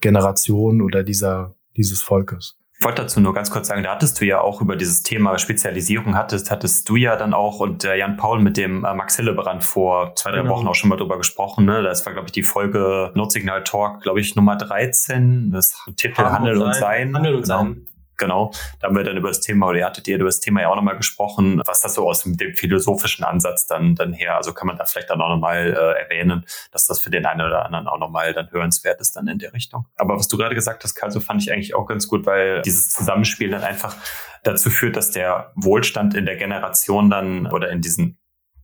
[0.00, 2.58] Generation oder dieser, dieses Volkes.
[2.78, 5.36] Ich wollte dazu nur ganz kurz sagen, da hattest du ja auch über dieses Thema
[5.38, 9.16] Spezialisierung hattest, hattest du ja dann auch und äh, Jan Paul mit dem äh, Max
[9.16, 10.54] Hillebrand vor zwei, drei genau.
[10.54, 11.64] Wochen auch schon mal drüber gesprochen.
[11.64, 11.82] Ne?
[11.82, 16.62] Das war, glaube ich, die Folge Notsignal Talk, glaube ich, Nummer 13, das Titel Handel
[16.62, 17.16] und Sein.
[17.16, 17.58] Handel und genau.
[17.58, 17.87] Sein.
[18.18, 20.62] Genau, da haben wir dann über das Thema, oder ihr hattet ihr über das Thema
[20.62, 24.52] ja auch nochmal gesprochen, was das so aus dem, philosophischen Ansatz dann, dann her, also
[24.52, 27.64] kann man da vielleicht dann auch nochmal äh, erwähnen, dass das für den einen oder
[27.64, 29.86] anderen auch nochmal dann hörenswert ist dann in der Richtung.
[29.96, 32.62] Aber was du gerade gesagt hast, Karl, so fand ich eigentlich auch ganz gut, weil
[32.62, 33.96] dieses Zusammenspiel dann einfach
[34.42, 38.18] dazu führt, dass der Wohlstand in der Generation dann oder in diesen,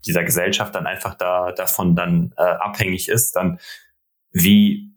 [0.07, 3.61] dieser Gesellschaft dann einfach da, davon dann äh, abhängig ist, dann
[4.33, 4.95] wie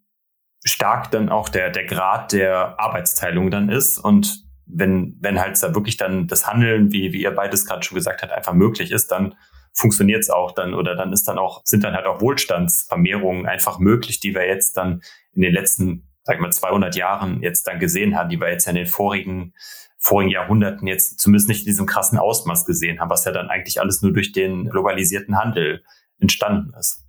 [0.66, 5.74] stark dann auch der, der Grad der Arbeitsteilung dann ist und wenn, wenn halt da
[5.74, 9.08] wirklich dann das Handeln, wie, wie ihr beides gerade schon gesagt habt, einfach möglich ist,
[9.08, 9.36] dann
[9.74, 13.80] funktioniert es auch dann oder dann ist dann auch, sind dann halt auch Wohlstandsvermehrungen einfach
[13.80, 15.02] möglich, die wir jetzt dann
[15.34, 18.68] in den letzten, sag ich mal, 200 Jahren jetzt dann gesehen haben, die wir jetzt
[18.68, 19.54] in den vorigen,
[20.00, 23.80] vorigen Jahrhunderten jetzt zumindest nicht in diesem krassen Ausmaß gesehen haben, was ja dann eigentlich
[23.80, 25.84] alles nur durch den globalisierten Handel
[26.20, 27.04] entstanden ist.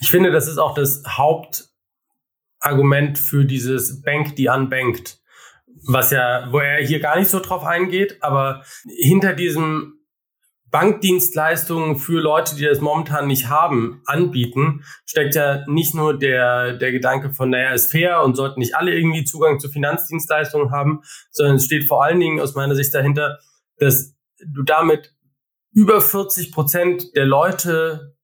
[0.00, 5.20] Ich finde, das ist auch das Hauptargument für dieses Bank die unbanked
[5.86, 9.94] was ja, wo er hier gar nicht so drauf eingeht, aber hinter diesem
[10.70, 16.92] Bankdienstleistungen für Leute, die das momentan nicht haben, anbieten, steckt ja nicht nur der, der
[16.92, 21.56] Gedanke von, naja, ist fair und sollten nicht alle irgendwie Zugang zu Finanzdienstleistungen haben, sondern
[21.56, 23.38] es steht vor allen Dingen aus meiner Sicht dahinter,
[23.78, 24.14] dass
[24.44, 25.14] du damit
[25.72, 28.14] über 40 Prozent der Leute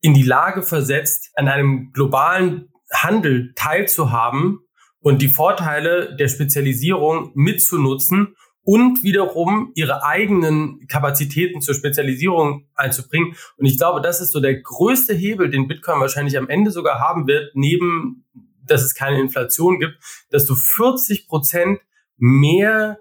[0.00, 4.60] in die Lage versetzt, an einem globalen Handel teilzuhaben,
[5.00, 13.34] und die Vorteile der Spezialisierung mitzunutzen und wiederum ihre eigenen Kapazitäten zur Spezialisierung einzubringen.
[13.56, 17.00] Und ich glaube, das ist so der größte Hebel, den Bitcoin wahrscheinlich am Ende sogar
[17.00, 18.26] haben wird, neben,
[18.64, 19.98] dass es keine Inflation gibt,
[20.30, 21.80] dass du 40 Prozent
[22.18, 22.98] mehr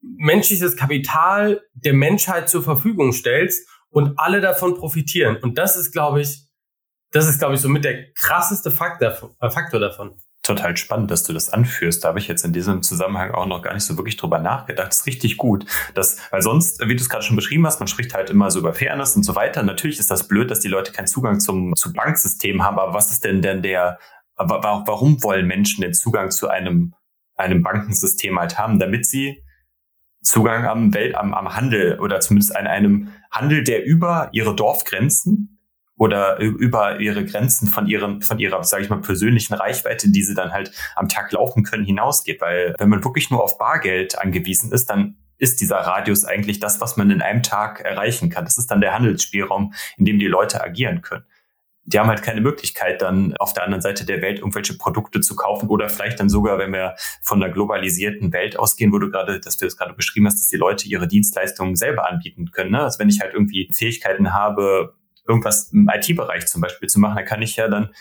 [0.00, 5.36] menschliches Kapital der Menschheit zur Verfügung stellst und alle davon profitieren.
[5.36, 6.46] Und das ist, glaube ich,
[7.12, 11.32] das ist, glaube ich, somit der krasseste Faktor, äh, Faktor davon total spannend, dass du
[11.32, 12.02] das anführst.
[12.02, 14.88] Da habe ich jetzt in diesem Zusammenhang auch noch gar nicht so wirklich drüber nachgedacht.
[14.88, 15.66] Das ist richtig gut.
[15.94, 18.58] Das, weil sonst, wie du es gerade schon beschrieben hast, man spricht halt immer so
[18.58, 19.62] über Fairness und so weiter.
[19.62, 23.10] Natürlich ist das blöd, dass die Leute keinen Zugang zum, zu Banksystem haben, aber was
[23.10, 23.98] ist denn denn der,
[24.36, 26.94] warum wollen Menschen den Zugang zu einem,
[27.36, 29.44] einem Bankensystem halt haben, damit sie
[30.22, 35.51] Zugang am Welt, am, am Handel oder zumindest an einem Handel, der über ihre Dorfgrenzen
[36.02, 40.34] oder über ihre Grenzen von ihren, von ihrer, sage ich mal, persönlichen Reichweite, die sie
[40.34, 42.40] dann halt am Tag laufen können, hinausgeht.
[42.40, 46.80] Weil wenn man wirklich nur auf Bargeld angewiesen ist, dann ist dieser Radius eigentlich das,
[46.80, 48.44] was man in einem Tag erreichen kann.
[48.44, 51.24] Das ist dann der Handelsspielraum, in dem die Leute agieren können.
[51.84, 55.36] Die haben halt keine Möglichkeit, dann auf der anderen Seite der Welt irgendwelche Produkte zu
[55.36, 59.38] kaufen oder vielleicht dann sogar, wenn wir von der globalisierten Welt ausgehen, wo du gerade,
[59.38, 62.72] dass du das gerade beschrieben hast, dass die Leute ihre Dienstleistungen selber anbieten können.
[62.72, 62.82] Ne?
[62.82, 67.24] Also wenn ich halt irgendwie Fähigkeiten habe, irgendwas im IT-Bereich zum Beispiel zu machen, dann
[67.24, 67.94] kann ich ja dann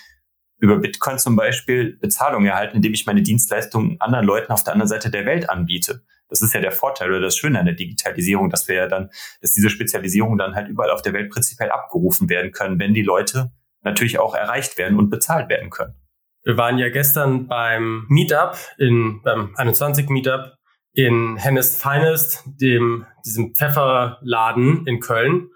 [0.58, 4.90] über Bitcoin zum Beispiel Bezahlung erhalten, indem ich meine Dienstleistungen anderen Leuten auf der anderen
[4.90, 6.04] Seite der Welt anbiete.
[6.30, 9.10] Das ist ja der Vorteil oder das Schöne an der Digitalisierung, dass wir ja dann,
[9.42, 13.02] dass diese Spezialisierung dann halt überall auf der Welt prinzipiell abgerufen werden können, wenn die
[13.02, 15.96] Leute natürlich auch erreicht werden und bezahlt werden können.
[16.44, 20.54] Wir waren ja gestern beim Meetup in, beim 21 Meetup
[20.94, 25.50] in Hennes Finest, dem, diesem Pfefferladen in Köln.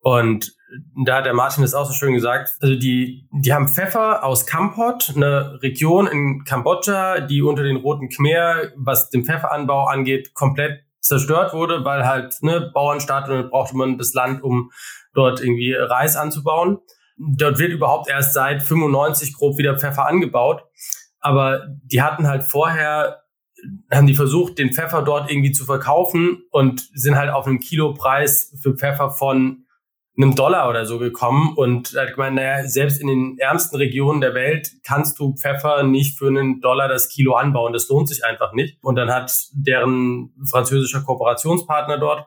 [0.00, 0.55] Und
[1.04, 2.56] da hat der Martin das auch so schön gesagt.
[2.60, 8.08] Also die, die haben Pfeffer aus Kampot, eine Region in Kambodscha, die unter den Roten
[8.08, 13.76] Khmer, was den Pfefferanbau angeht, komplett zerstört wurde, weil halt ne, Bauernstaat und dann brauchte
[13.76, 14.70] man das Land, um
[15.14, 16.78] dort irgendwie Reis anzubauen.
[17.16, 20.64] Dort wird überhaupt erst seit 95 grob wieder Pfeffer angebaut.
[21.20, 23.22] Aber die hatten halt vorher,
[23.90, 28.54] haben die versucht, den Pfeffer dort irgendwie zu verkaufen und sind halt auf einem Kilopreis
[28.60, 29.65] für Pfeffer von
[30.16, 34.34] einem Dollar oder so gekommen und hat gemeint, naja, selbst in den ärmsten Regionen der
[34.34, 37.72] Welt kannst du Pfeffer nicht für einen Dollar das Kilo anbauen.
[37.72, 38.78] Das lohnt sich einfach nicht.
[38.82, 42.26] Und dann hat deren französischer Kooperationspartner dort,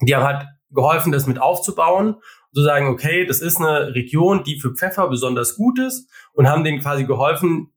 [0.00, 2.16] die haben halt geholfen, das mit aufzubauen
[2.54, 6.64] zu sagen, okay, das ist eine Region, die für Pfeffer besonders gut ist und haben
[6.64, 7.72] denen quasi geholfen,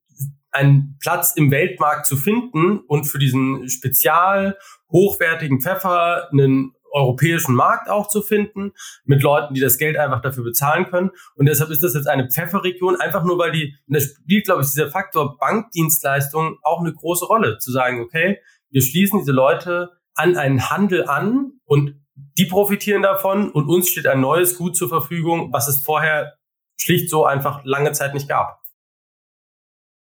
[0.52, 4.58] einen Platz im Weltmarkt zu finden und für diesen spezial
[4.92, 8.72] hochwertigen Pfeffer einen europäischen Markt auch zu finden,
[9.04, 11.12] mit Leuten, die das Geld einfach dafür bezahlen können.
[11.36, 14.62] Und deshalb ist das jetzt eine Pfefferregion, einfach nur weil die, und da spielt, glaube
[14.62, 19.92] ich, dieser Faktor Bankdienstleistung auch eine große Rolle, zu sagen, okay, wir schließen diese Leute
[20.16, 24.90] an einen Handel an und die profitieren davon und uns steht ein neues Gut zur
[24.90, 26.34] Verfügung, was es vorher
[26.78, 28.62] schlicht so einfach lange Zeit nicht gab.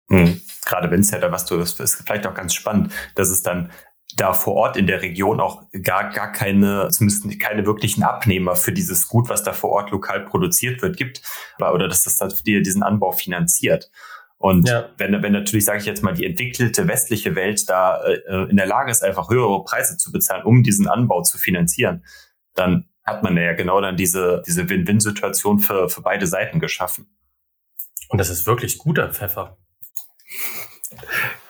[0.08, 0.40] Hm.
[0.64, 3.42] Gerade wenn es ja da was du, das ist vielleicht auch ganz spannend, dass es
[3.42, 3.70] dann
[4.16, 8.72] da vor Ort in der Region auch gar, gar keine, zumindest keine wirklichen Abnehmer für
[8.72, 11.20] dieses Gut, was da vor Ort lokal produziert wird, gibt,
[11.58, 13.90] oder dass das dann diesen Anbau finanziert.
[14.38, 14.88] Und ja.
[14.96, 18.66] wenn, wenn natürlich, sage ich jetzt mal, die entwickelte westliche Welt da äh, in der
[18.66, 22.04] Lage ist, einfach höhere Preise zu bezahlen, um diesen Anbau zu finanzieren,
[22.54, 27.06] dann hat man ja genau dann diese, diese Win-Win-Situation für, für beide Seiten geschaffen.
[28.08, 29.56] Und das ist wirklich guter Pfeffer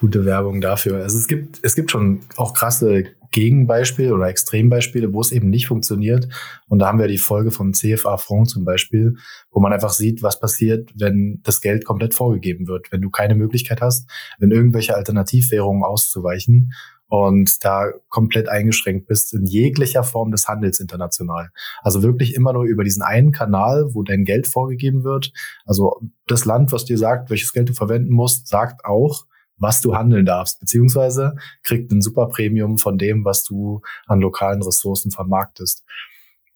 [0.00, 1.02] gute Werbung dafür.
[1.02, 5.66] Also es gibt, es gibt schon auch krasse Gegenbeispiele oder Extrembeispiele, wo es eben nicht
[5.66, 6.28] funktioniert.
[6.68, 9.16] Und da haben wir die Folge von CFA Franc zum Beispiel,
[9.50, 13.34] wo man einfach sieht, was passiert, wenn das Geld komplett vorgegeben wird, wenn du keine
[13.34, 14.08] Möglichkeit hast,
[14.40, 16.72] in irgendwelche Alternativwährungen auszuweichen
[17.08, 21.50] und da komplett eingeschränkt bist in jeglicher Form des Handels international.
[21.82, 25.32] Also wirklich immer nur über diesen einen Kanal, wo dein Geld vorgegeben wird.
[25.64, 29.24] Also das Land, was dir sagt, welches Geld du verwenden musst, sagt auch,
[29.58, 34.62] was du handeln darfst, beziehungsweise kriegt ein super Premium von dem, was du an lokalen
[34.62, 35.84] Ressourcen vermarktest.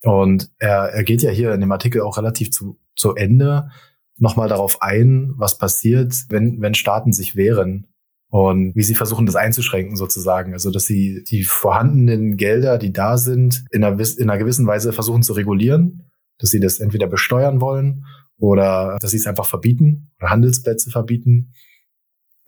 [0.03, 3.71] Und er, er geht ja hier in dem Artikel auch relativ zu, zu Ende
[4.17, 7.90] nochmal darauf ein, was passiert, wenn, wenn Staaten sich wehren
[8.31, 10.53] und wie sie versuchen, das einzuschränken sozusagen.
[10.53, 14.93] Also, dass sie die vorhandenen Gelder, die da sind, in einer, in einer gewissen Weise
[14.93, 18.07] versuchen zu regulieren, dass sie das entweder besteuern wollen
[18.39, 21.53] oder dass sie es einfach verbieten oder Handelsplätze verbieten.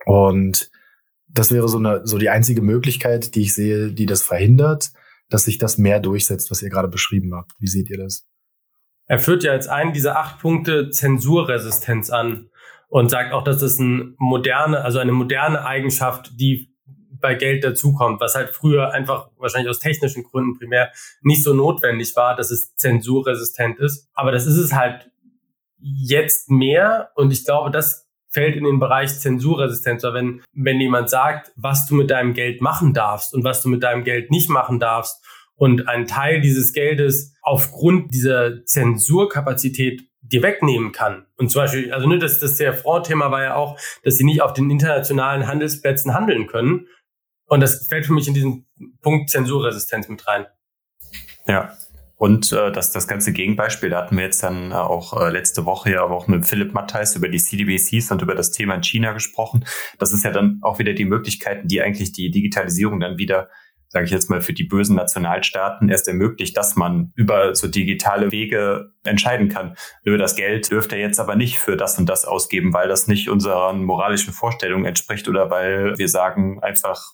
[0.05, 0.71] Und
[1.27, 4.91] das wäre so, eine, so die einzige Möglichkeit, die ich sehe, die das verhindert,
[5.29, 7.51] dass sich das mehr durchsetzt, was ihr gerade beschrieben habt.
[7.59, 8.25] Wie seht ihr das?
[9.05, 12.49] Er führt ja jetzt einen dieser acht Punkte Zensurresistenz an
[12.93, 16.71] und sagt auch, dass das eine moderne, also eine moderne Eigenschaft, die
[17.19, 20.91] bei Geld dazukommt, was halt früher einfach wahrscheinlich aus technischen Gründen primär
[21.23, 24.11] nicht so notwendig war, dass es zensurresistent ist.
[24.13, 25.09] Aber das ist es halt
[25.79, 30.03] jetzt mehr und ich glaube, das fällt in den Bereich Zensurresistenz.
[30.03, 33.69] Weil wenn, wenn jemand sagt, was du mit deinem Geld machen darfst und was du
[33.69, 35.25] mit deinem Geld nicht machen darfst
[35.55, 41.25] und ein Teil dieses Geldes aufgrund dieser Zensurkapazität dir wegnehmen kann.
[41.37, 44.41] Und zum Beispiel, also ne, das, das der Front-Thema war ja auch, dass sie nicht
[44.41, 46.87] auf den internationalen Handelsplätzen handeln können.
[47.45, 48.65] Und das fällt für mich in diesen
[49.01, 50.47] Punkt Zensurresistenz mit rein.
[51.47, 51.73] Ja.
[52.15, 55.65] Und äh, das, das ganze Gegenbeispiel, da hatten wir jetzt dann äh, auch äh, letzte
[55.65, 59.11] Woche ja auch mit Philipp Mattheis über die CDBCs und über das Thema in China
[59.11, 59.65] gesprochen.
[59.99, 63.49] Das ist ja dann auch wieder die Möglichkeiten, die eigentlich die Digitalisierung dann wieder
[63.93, 68.31] sage ich jetzt mal, für die bösen Nationalstaaten erst ermöglicht, dass man über so digitale
[68.31, 69.75] Wege entscheiden kann.
[70.03, 73.29] Nö, das Geld dürfte jetzt aber nicht für das und das ausgeben, weil das nicht
[73.29, 77.13] unseren moralischen Vorstellungen entspricht oder weil wir sagen einfach,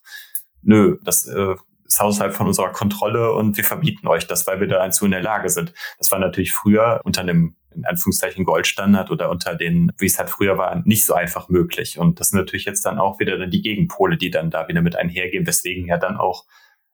[0.62, 4.68] nö, das äh, ist außerhalb von unserer Kontrolle und wir verbieten euch das, weil wir
[4.68, 5.74] dazu in der Lage sind.
[5.98, 10.30] Das war natürlich früher unter einem in Anführungszeichen Goldstandard oder unter den, wie es halt
[10.30, 12.00] früher war, nicht so einfach möglich.
[12.00, 14.82] Und das sind natürlich jetzt dann auch wieder dann die Gegenpole, die dann da wieder
[14.82, 16.46] mit einhergehen, weswegen ja dann auch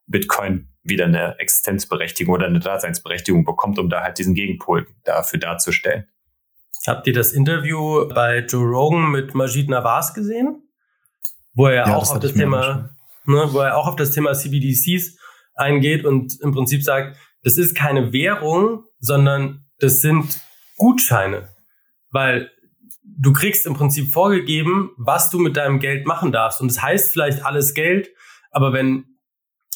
[0.08, 6.08] Bitcoin wieder eine Existenzberechtigung oder eine Daseinsberechtigung bekommt, um da halt diesen Gegenpol dafür darzustellen.
[6.86, 10.62] Habt ihr das Interview bei Joe Rogan mit Majid Nawaz gesehen?
[11.54, 12.92] Wo er ja, auch auf das Thema,
[13.26, 15.18] ne, wo er auch auf das Thema CBDCs
[15.56, 20.40] eingeht und im Prinzip sagt, das ist keine Währung, sondern das sind
[20.78, 21.50] Gutscheine.
[22.12, 22.52] Weil
[23.04, 26.62] du kriegst im Prinzip vorgegeben, was du mit deinem Geld machen darfst.
[26.62, 28.10] Und das heißt vielleicht alles Geld,
[28.52, 29.15] aber wenn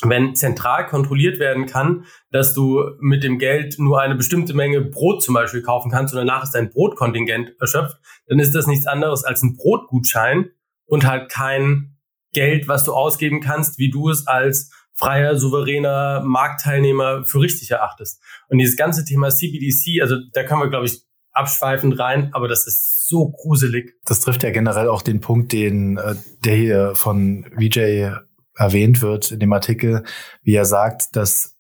[0.04, 5.22] wenn zentral kontrolliert werden kann, dass du mit dem Geld nur eine bestimmte Menge Brot
[5.22, 9.24] zum Beispiel kaufen kannst und danach ist dein Brotkontingent erschöpft, dann ist das nichts anderes
[9.24, 10.52] als ein Brotgutschein
[10.86, 11.98] und halt kein
[12.32, 18.22] Geld, was du ausgeben kannst, wie du es als freier, souveräner Marktteilnehmer für richtig erachtest.
[18.50, 22.68] Und dieses ganze Thema CBDC, also da können wir, glaube ich, abschweifend rein, aber das
[22.68, 23.96] ist so gruselig.
[24.06, 28.12] Das trifft ja generell auch den Punkt, den äh, der hier von VJ
[28.60, 30.04] erwähnt wird in dem Artikel,
[30.44, 31.58] wie er sagt, dass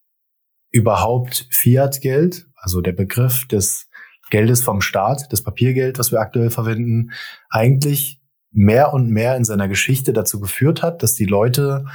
[0.69, 3.89] überhaupt Fiat-Geld, also der Begriff des
[4.29, 7.11] Geldes vom Staat, das Papiergeld, was wir aktuell verwenden,
[7.49, 11.85] eigentlich mehr und mehr in seiner Geschichte dazu geführt hat, dass die Leute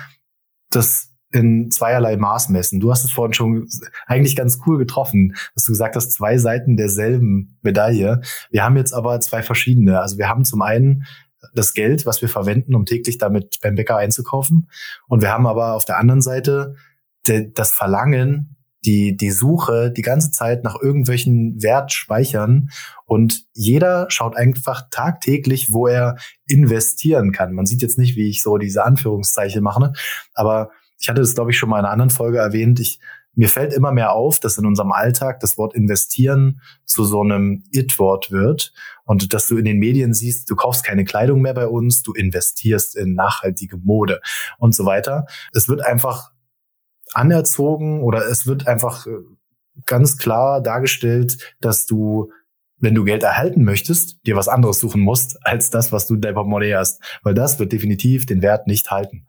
[0.71, 2.81] das in zweierlei Maß messen.
[2.81, 3.69] Du hast es vorhin schon
[4.07, 8.23] eigentlich ganz cool getroffen, dass du gesagt hast, zwei Seiten derselben Medaille.
[8.51, 10.01] Wir haben jetzt aber zwei verschiedene.
[10.01, 11.05] Also wir haben zum einen
[11.55, 14.69] das Geld, was wir verwenden, um täglich damit beim Bäcker einzukaufen.
[15.09, 16.77] Und wir haben aber auf der anderen Seite
[17.25, 22.71] das Verlangen, die, die Suche die ganze Zeit nach irgendwelchen Wertspeichern
[23.07, 27.55] und jeder schaut einfach tagtäglich, wo er investieren kann.
[27.55, 29.93] Man sieht jetzt nicht, wie ich so diese Anführungszeichen mache,
[30.35, 32.81] aber ich hatte das, glaube ich, schon mal in einer anderen Folge erwähnt.
[32.81, 33.01] Ich,
[33.35, 37.65] mir fällt immer mehr auf, dass in unserem Alltag das Wort investieren zu so einem
[37.73, 38.73] It-Wort wird
[39.05, 42.13] und dass du in den Medien siehst, du kaufst keine Kleidung mehr bei uns, du
[42.13, 44.21] investierst in nachhaltige Mode
[44.59, 45.27] und so weiter.
[45.53, 46.33] Es wird einfach
[47.13, 49.11] anerzogen oder es wird einfach äh,
[49.87, 52.31] ganz klar dargestellt, dass du
[52.85, 56.21] wenn du Geld erhalten möchtest, dir was anderes suchen musst, als das, was du in
[56.21, 57.03] deinem Portemonnaie hast.
[57.23, 59.27] Weil das wird definitiv den Wert nicht halten.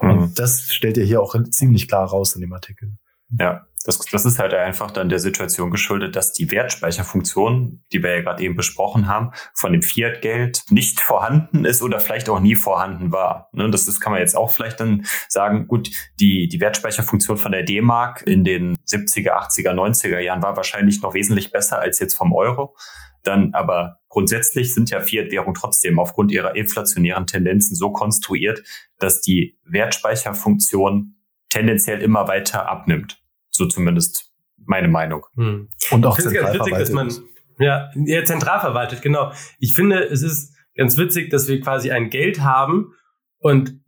[0.00, 0.10] Mhm.
[0.10, 2.92] Und das stellt ihr hier auch ziemlich klar raus in dem Artikel.
[3.38, 8.16] Ja, das, das ist halt einfach dann der Situation geschuldet, dass die Wertspeicherfunktion, die wir
[8.16, 12.56] ja gerade eben besprochen haben, von dem Fiat-Geld nicht vorhanden ist oder vielleicht auch nie
[12.56, 13.48] vorhanden war.
[13.52, 17.52] Ne, das, das kann man jetzt auch vielleicht dann sagen, gut, die, die Wertspeicherfunktion von
[17.52, 22.14] der D-Mark in den 70er, 80er, 90er Jahren war wahrscheinlich noch wesentlich besser als jetzt
[22.14, 22.76] vom Euro.
[23.22, 28.62] Dann aber grundsätzlich sind ja Fiat-Währungen trotzdem aufgrund ihrer inflationären Tendenzen so konstruiert,
[28.98, 31.16] dass die Wertspeicherfunktion
[31.48, 33.22] tendenziell immer weiter abnimmt.
[33.58, 34.32] So zumindest
[34.64, 35.26] meine Meinung.
[35.34, 35.68] Hm.
[35.90, 36.80] Und auch zentral witzig, verwaltet.
[36.80, 37.10] Dass man,
[37.58, 39.32] ja, ja, zentral verwaltet, genau.
[39.58, 42.94] Ich finde, es ist ganz witzig, dass wir quasi ein Geld haben
[43.40, 43.80] und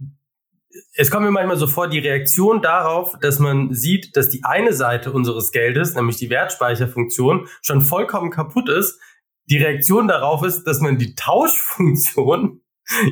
[0.95, 4.73] es kommt mir manchmal so vor, die Reaktion darauf, dass man sieht, dass die eine
[4.73, 9.01] Seite unseres Geldes, nämlich die Wertspeicherfunktion, schon vollkommen kaputt ist.
[9.47, 12.61] Die Reaktion darauf ist, dass man die Tauschfunktion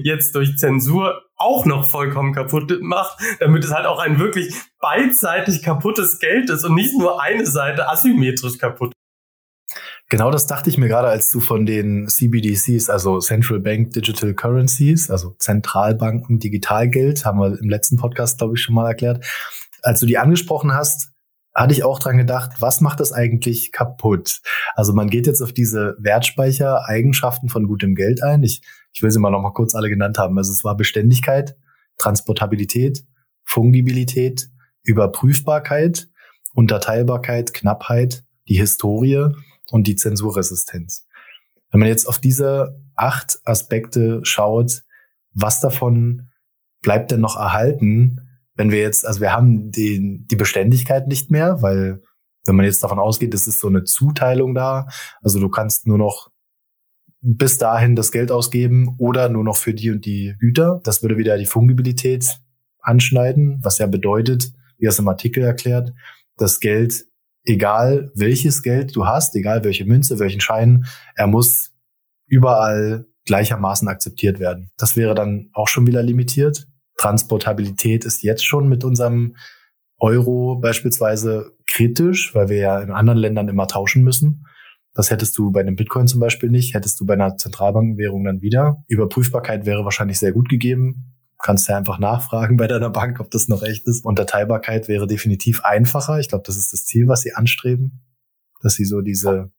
[0.02, 5.62] jetzt durch Zensur auch noch vollkommen kaputt macht, damit es halt auch ein wirklich beidseitig
[5.62, 8.92] kaputtes Geld ist und nicht nur eine Seite asymmetrisch kaputt.
[10.10, 14.32] Genau das dachte ich mir gerade, als du von den CBDCs, also Central Bank Digital
[14.32, 19.24] Currencies, also Zentralbanken Digitalgeld, haben wir im letzten Podcast, glaube ich, schon mal erklärt.
[19.82, 21.10] Als du die angesprochen hast,
[21.54, 24.40] hatte ich auch dran gedacht, was macht das eigentlich kaputt?
[24.74, 28.42] Also man geht jetzt auf diese Wertspeicher-Eigenschaften von gutem Geld ein.
[28.42, 28.62] Ich,
[28.98, 30.36] ich will sie mal noch mal kurz alle genannt haben.
[30.38, 31.56] Also es war Beständigkeit,
[31.98, 33.04] Transportabilität,
[33.44, 34.48] Fungibilität,
[34.82, 36.08] Überprüfbarkeit,
[36.52, 39.28] Unterteilbarkeit, Knappheit, die Historie
[39.70, 41.06] und die Zensurresistenz.
[41.70, 44.82] Wenn man jetzt auf diese acht Aspekte schaut,
[45.32, 46.30] was davon
[46.82, 51.62] bleibt denn noch erhalten, wenn wir jetzt, also wir haben die, die Beständigkeit nicht mehr,
[51.62, 52.02] weil
[52.46, 54.88] wenn man jetzt davon ausgeht, es ist so eine Zuteilung da,
[55.22, 56.32] also du kannst nur noch
[57.20, 60.80] bis dahin das Geld ausgeben oder nur noch für die und die Güter.
[60.84, 62.38] Das würde wieder die Fungibilität
[62.80, 65.92] anschneiden, was ja bedeutet, wie es im Artikel erklärt,
[66.36, 67.04] das Geld,
[67.44, 71.72] egal welches Geld du hast, egal welche Münze, welchen Schein, er muss
[72.26, 74.70] überall gleichermaßen akzeptiert werden.
[74.76, 76.66] Das wäre dann auch schon wieder limitiert.
[76.96, 79.36] Transportabilität ist jetzt schon mit unserem
[79.98, 84.46] Euro beispielsweise kritisch, weil wir ja in anderen Ländern immer tauschen müssen.
[84.98, 88.42] Das hättest du bei einem Bitcoin zum Beispiel nicht, hättest du bei einer Zentralbankenwährung dann
[88.42, 88.82] wieder.
[88.88, 91.14] Überprüfbarkeit wäre wahrscheinlich sehr gut gegeben.
[91.38, 94.04] Kannst ja einfach nachfragen bei deiner Bank, ob das noch echt ist.
[94.04, 96.18] Unterteilbarkeit wäre definitiv einfacher.
[96.18, 98.00] Ich glaube, das ist das Ziel, was sie anstreben,
[98.60, 99.52] dass sie so diese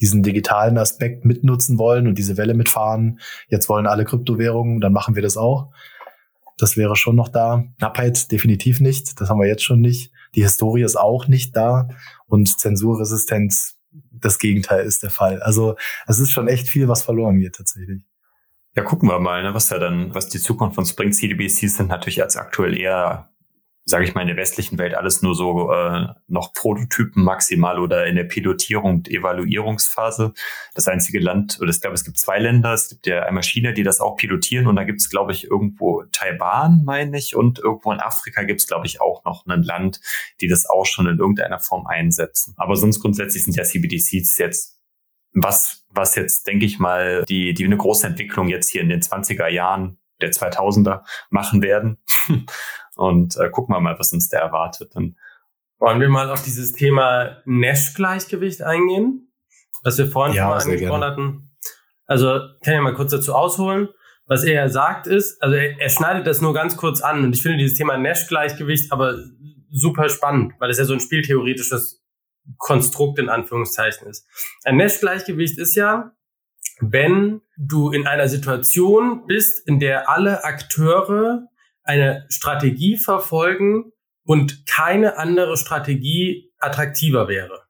[0.00, 3.20] diesen digitalen Aspekt mitnutzen wollen und diese Welle mitfahren.
[3.48, 5.70] Jetzt wollen alle Kryptowährungen, dann machen wir das auch.
[6.56, 7.62] Das wäre schon noch da.
[7.76, 9.20] Knappheit definitiv nicht.
[9.20, 10.12] Das haben wir jetzt schon nicht.
[10.34, 11.88] Die Historie ist auch nicht da.
[12.26, 15.40] Und Zensurresistenz, das Gegenteil ist der Fall.
[15.42, 15.76] Also
[16.06, 18.04] es ist schon echt viel, was verloren geht tatsächlich.
[18.74, 21.88] Ja, gucken wir mal, ne, was da dann, was die Zukunft von Spring CDBCs sind
[21.88, 23.30] natürlich als aktuell eher
[23.88, 28.06] sage ich mal, in der westlichen Welt alles nur so äh, noch Prototypen maximal oder
[28.06, 30.34] in der Pilotierung und Evaluierungsphase.
[30.74, 33.72] Das einzige Land, oder ich glaube, es gibt zwei Länder, es gibt ja einmal China,
[33.72, 37.60] die das auch pilotieren und da gibt es, glaube ich, irgendwo Taiwan, meine ich, und
[37.60, 40.00] irgendwo in Afrika gibt es, glaube ich, auch noch ein Land,
[40.42, 42.52] die das auch schon in irgendeiner Form einsetzen.
[42.58, 44.78] Aber sonst grundsätzlich sind ja CBDCs jetzt
[45.32, 49.00] was, was jetzt, denke ich mal, die, die eine große Entwicklung jetzt hier in den
[49.00, 51.98] 20er Jahren der 2000er machen werden.
[52.98, 54.96] Und äh, gucken wir mal, was uns da erwartet.
[54.96, 55.16] Dann
[55.78, 59.32] wollen wir mal auf dieses Thema Nash-Gleichgewicht eingehen,
[59.84, 61.50] was wir vorhin ja, schon mal angesprochen hatten.
[62.06, 63.88] Also kann ich mal kurz dazu ausholen.
[64.26, 67.40] Was er sagt ist, also er, er schneidet das nur ganz kurz an und ich
[67.40, 69.16] finde dieses Thema Nash-Gleichgewicht aber
[69.70, 72.02] super spannend, weil es ja so ein spieltheoretisches
[72.56, 74.26] Konstrukt in Anführungszeichen ist.
[74.64, 76.16] Ein Nash-Gleichgewicht ist ja,
[76.80, 81.46] wenn du in einer Situation bist, in der alle Akteure
[81.88, 83.92] eine Strategie verfolgen
[84.24, 87.62] und keine andere Strategie attraktiver wäre.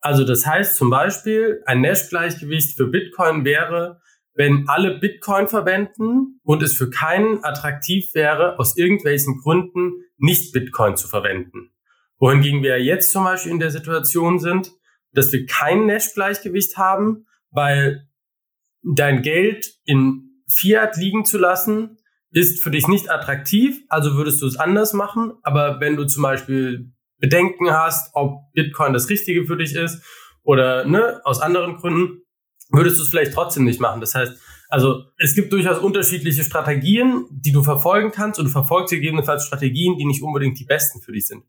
[0.00, 4.00] Also das heißt zum Beispiel, ein Nash-Gleichgewicht für Bitcoin wäre,
[4.34, 10.96] wenn alle Bitcoin verwenden und es für keinen attraktiv wäre, aus irgendwelchen Gründen nicht Bitcoin
[10.96, 11.70] zu verwenden.
[12.18, 14.70] Wohingegen wir jetzt zum Beispiel in der Situation sind,
[15.12, 18.06] dass wir kein Nash-Gleichgewicht haben, weil
[18.82, 21.96] dein Geld in Fiat liegen zu lassen
[22.32, 25.32] ist für dich nicht attraktiv, also würdest du es anders machen.
[25.42, 30.02] Aber wenn du zum Beispiel Bedenken hast, ob Bitcoin das Richtige für dich ist
[30.42, 32.22] oder ne, aus anderen Gründen,
[32.70, 34.00] würdest du es vielleicht trotzdem nicht machen.
[34.00, 38.92] Das heißt, also es gibt durchaus unterschiedliche Strategien, die du verfolgen kannst und du verfolgst
[38.92, 41.44] gegebenenfalls Strategien, die nicht unbedingt die besten für dich sind.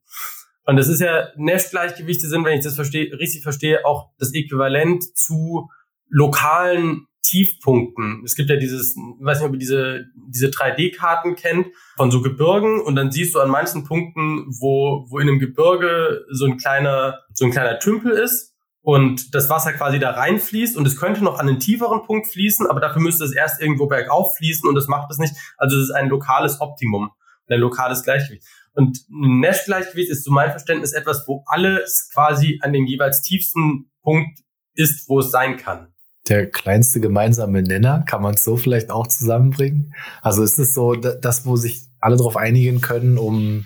[0.66, 5.18] Und das ist ja Nash-Gleichgewichte sind, wenn ich das verstehe, richtig verstehe, auch das Äquivalent
[5.18, 5.70] zu
[6.10, 8.22] lokalen Tiefpunkten.
[8.24, 12.82] Es gibt ja dieses, weiß nicht, ob ihr diese, diese 3D-Karten kennt, von so Gebirgen
[12.82, 17.20] und dann siehst du an manchen Punkten, wo, wo in einem Gebirge so ein kleiner,
[17.34, 21.40] so ein kleiner Tümpel ist und das Wasser quasi da reinfließt und es könnte noch
[21.40, 24.88] an einen tieferen Punkt fließen, aber dafür müsste es erst irgendwo bergauf fließen und das
[24.88, 25.34] macht es nicht.
[25.58, 27.12] Also es ist ein lokales Optimum,
[27.48, 28.46] ein lokales Gleichgewicht.
[28.74, 33.92] Und ein Nash-Gleichgewicht ist zu meinem Verständnis etwas, wo alles quasi an dem jeweils tiefsten
[34.04, 34.40] Punkt
[34.76, 35.92] ist, wo es sein kann
[36.30, 39.94] der kleinste gemeinsame Nenner, kann man es so vielleicht auch zusammenbringen?
[40.22, 43.66] Also ist es so, das, wo sich alle darauf einigen können, um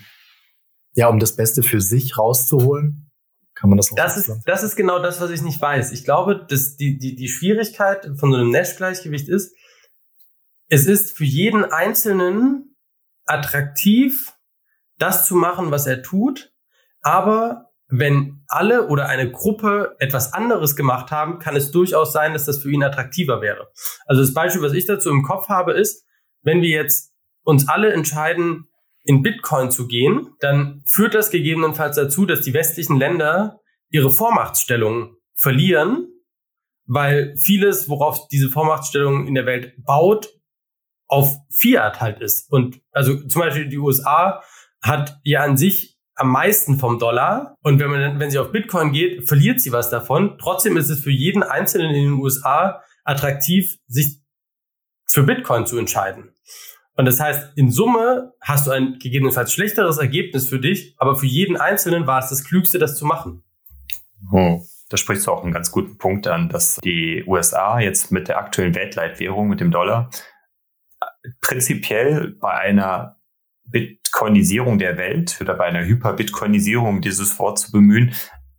[0.94, 3.10] ja, um das Beste für sich rauszuholen?
[3.54, 5.92] Kann man das auch das ist, das ist genau das, was ich nicht weiß.
[5.92, 9.54] Ich glaube, dass die, die, die Schwierigkeit von so einem Nash-Gleichgewicht ist,
[10.68, 12.76] es ist für jeden Einzelnen
[13.26, 14.32] attraktiv,
[14.98, 16.52] das zu machen, was er tut,
[17.02, 22.46] aber wenn alle oder eine Gruppe etwas anderes gemacht haben, kann es durchaus sein, dass
[22.46, 23.68] das für ihn attraktiver wäre.
[24.06, 26.06] Also das Beispiel, was ich dazu im Kopf habe, ist,
[26.42, 27.12] wenn wir jetzt
[27.44, 28.68] uns alle entscheiden,
[29.04, 35.16] in Bitcoin zu gehen, dann führt das gegebenenfalls dazu, dass die westlichen Länder ihre Vormachtstellung
[35.34, 36.08] verlieren,
[36.86, 40.30] weil vieles, worauf diese Vormachtstellung in der Welt baut,
[41.08, 42.50] auf Fiat halt ist.
[42.50, 44.42] Und also zum Beispiel die USA
[44.80, 47.56] hat ja an sich am meisten vom Dollar.
[47.62, 50.36] Und wenn man, wenn sie auf Bitcoin geht, verliert sie was davon.
[50.38, 54.20] Trotzdem ist es für jeden Einzelnen in den USA attraktiv, sich
[55.06, 56.34] für Bitcoin zu entscheiden.
[56.94, 61.26] Und das heißt, in Summe hast du ein gegebenenfalls schlechteres Ergebnis für dich, aber für
[61.26, 63.42] jeden Einzelnen war es das Klügste, das zu machen.
[64.30, 64.60] Oh.
[64.92, 68.36] Da sprichst du auch einen ganz guten Punkt an, dass die USA jetzt mit der
[68.36, 70.10] aktuellen Weltleitwährung, mit dem Dollar,
[71.40, 73.16] prinzipiell bei einer
[73.72, 78.14] Bitcoinisierung der Welt oder bei einer Hyperbitcoinisierung dieses Wort zu bemühen,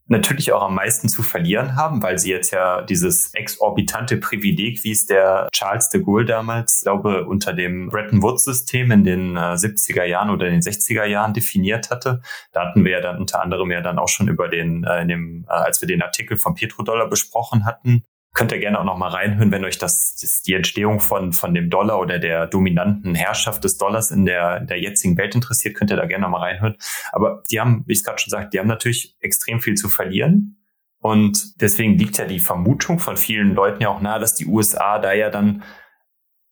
[0.08, 4.92] natürlich auch am meisten zu verlieren haben, weil sie jetzt ja dieses exorbitante Privileg, wie
[4.92, 10.04] es der Charles de Gaulle damals, glaube unter dem Bretton Woods-System in den äh, 70er
[10.04, 12.22] Jahren oder in den 60er Jahren definiert hatte.
[12.52, 15.08] Da hatten wir ja dann unter anderem ja dann auch schon über den, äh, in
[15.08, 18.04] dem, äh, als wir den Artikel vom Petrodollar besprochen hatten,
[18.34, 21.54] könnt ihr gerne auch noch mal reinhören, wenn euch das, das die Entstehung von, von
[21.54, 25.76] dem Dollar oder der dominanten Herrschaft des Dollars in der, in der jetzigen Welt interessiert,
[25.76, 26.76] könnt ihr da gerne noch mal reinhören.
[27.12, 29.88] Aber die haben, wie ich es gerade schon sagte, die haben natürlich extrem viel zu
[29.88, 30.58] verlieren.
[30.98, 35.00] Und deswegen liegt ja die Vermutung von vielen Leuten ja auch nahe, dass die USA
[35.00, 35.64] da ja dann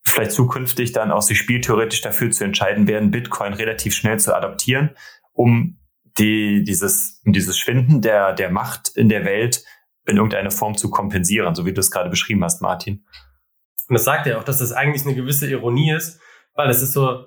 [0.04, 4.92] vielleicht zukünftig dann auch sich spieltheoretisch dafür zu entscheiden werden, Bitcoin relativ schnell zu adaptieren,
[5.32, 5.80] um
[6.18, 9.64] die, dieses, um dieses Schwinden der, der Macht in der Welt
[10.06, 13.06] in irgendeiner Form zu kompensieren, so wie du es gerade beschrieben hast, Martin.
[13.88, 16.20] Und das sagt ja auch, dass das eigentlich eine gewisse Ironie ist,
[16.56, 17.26] weil es ist so,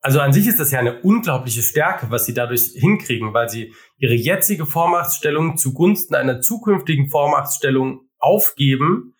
[0.00, 3.74] also an sich ist das ja eine unglaubliche Stärke, was sie dadurch hinkriegen, weil sie
[3.96, 9.14] ihre jetzige Vormachtstellung zugunsten einer zukünftigen Vormachtstellung aufgeben,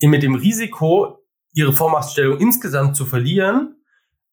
[0.00, 1.18] mit dem Risiko,
[1.52, 3.76] ihre Vormachtstellung insgesamt zu verlieren,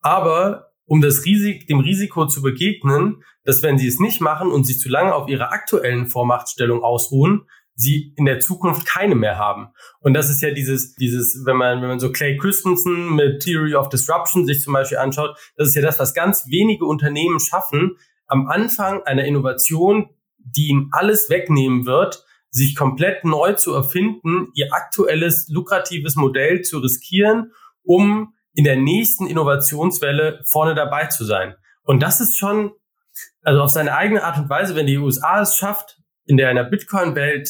[0.01, 4.65] aber um das Risik, dem Risiko zu begegnen, dass wenn sie es nicht machen und
[4.65, 7.45] sich zu lange auf ihrer aktuellen Vormachtstellung ausruhen,
[7.79, 9.69] sie in der Zukunft keine mehr haben.
[10.01, 13.73] Und das ist ja dieses, dieses, wenn man, wenn man so Clay Christensen mit Theory
[13.75, 17.95] of Disruption sich zum Beispiel anschaut, das ist ja das, was ganz wenige Unternehmen schaffen,
[18.27, 24.73] am Anfang einer Innovation, die ihnen alles wegnehmen wird, sich komplett neu zu erfinden, ihr
[24.73, 27.53] aktuelles lukratives Modell zu riskieren,
[27.83, 31.55] um in der nächsten Innovationswelle vorne dabei zu sein.
[31.83, 32.73] Und das ist schon,
[33.41, 36.65] also auf seine eigene Art und Weise, wenn die USA es schafft, in der einer
[36.65, 37.49] Bitcoin-Welt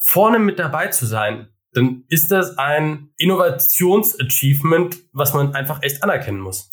[0.00, 6.40] vorne mit dabei zu sein, dann ist das ein Innovationsachievement, was man einfach echt anerkennen
[6.40, 6.70] muss.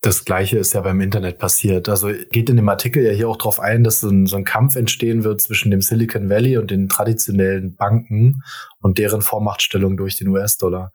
[0.00, 1.88] Das Gleiche ist ja beim Internet passiert.
[1.88, 4.44] Also geht in dem Artikel ja hier auch darauf ein, dass so ein, so ein,
[4.44, 8.42] Kampf entstehen wird zwischen dem Silicon Valley und den traditionellen Banken
[8.80, 10.92] und deren Vormachtstellung durch den US-Dollar.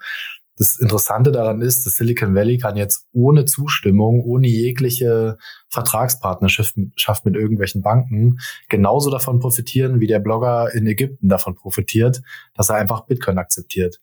[0.58, 5.38] Das Interessante daran ist, dass Silicon Valley kann jetzt ohne Zustimmung, ohne jegliche
[5.70, 6.76] Vertragspartnerschaft
[7.26, 8.38] mit irgendwelchen Banken
[8.68, 12.24] genauso davon profitieren, wie der Blogger in Ägypten davon profitiert,
[12.56, 14.02] dass er einfach Bitcoin akzeptiert.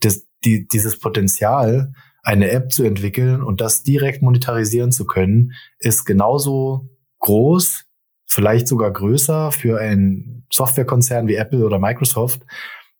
[0.00, 1.92] Das, die, dieses Potenzial,
[2.22, 7.86] eine App zu entwickeln und das direkt monetarisieren zu können, ist genauso groß,
[8.26, 12.42] vielleicht sogar größer für einen Softwarekonzern wie Apple oder Microsoft,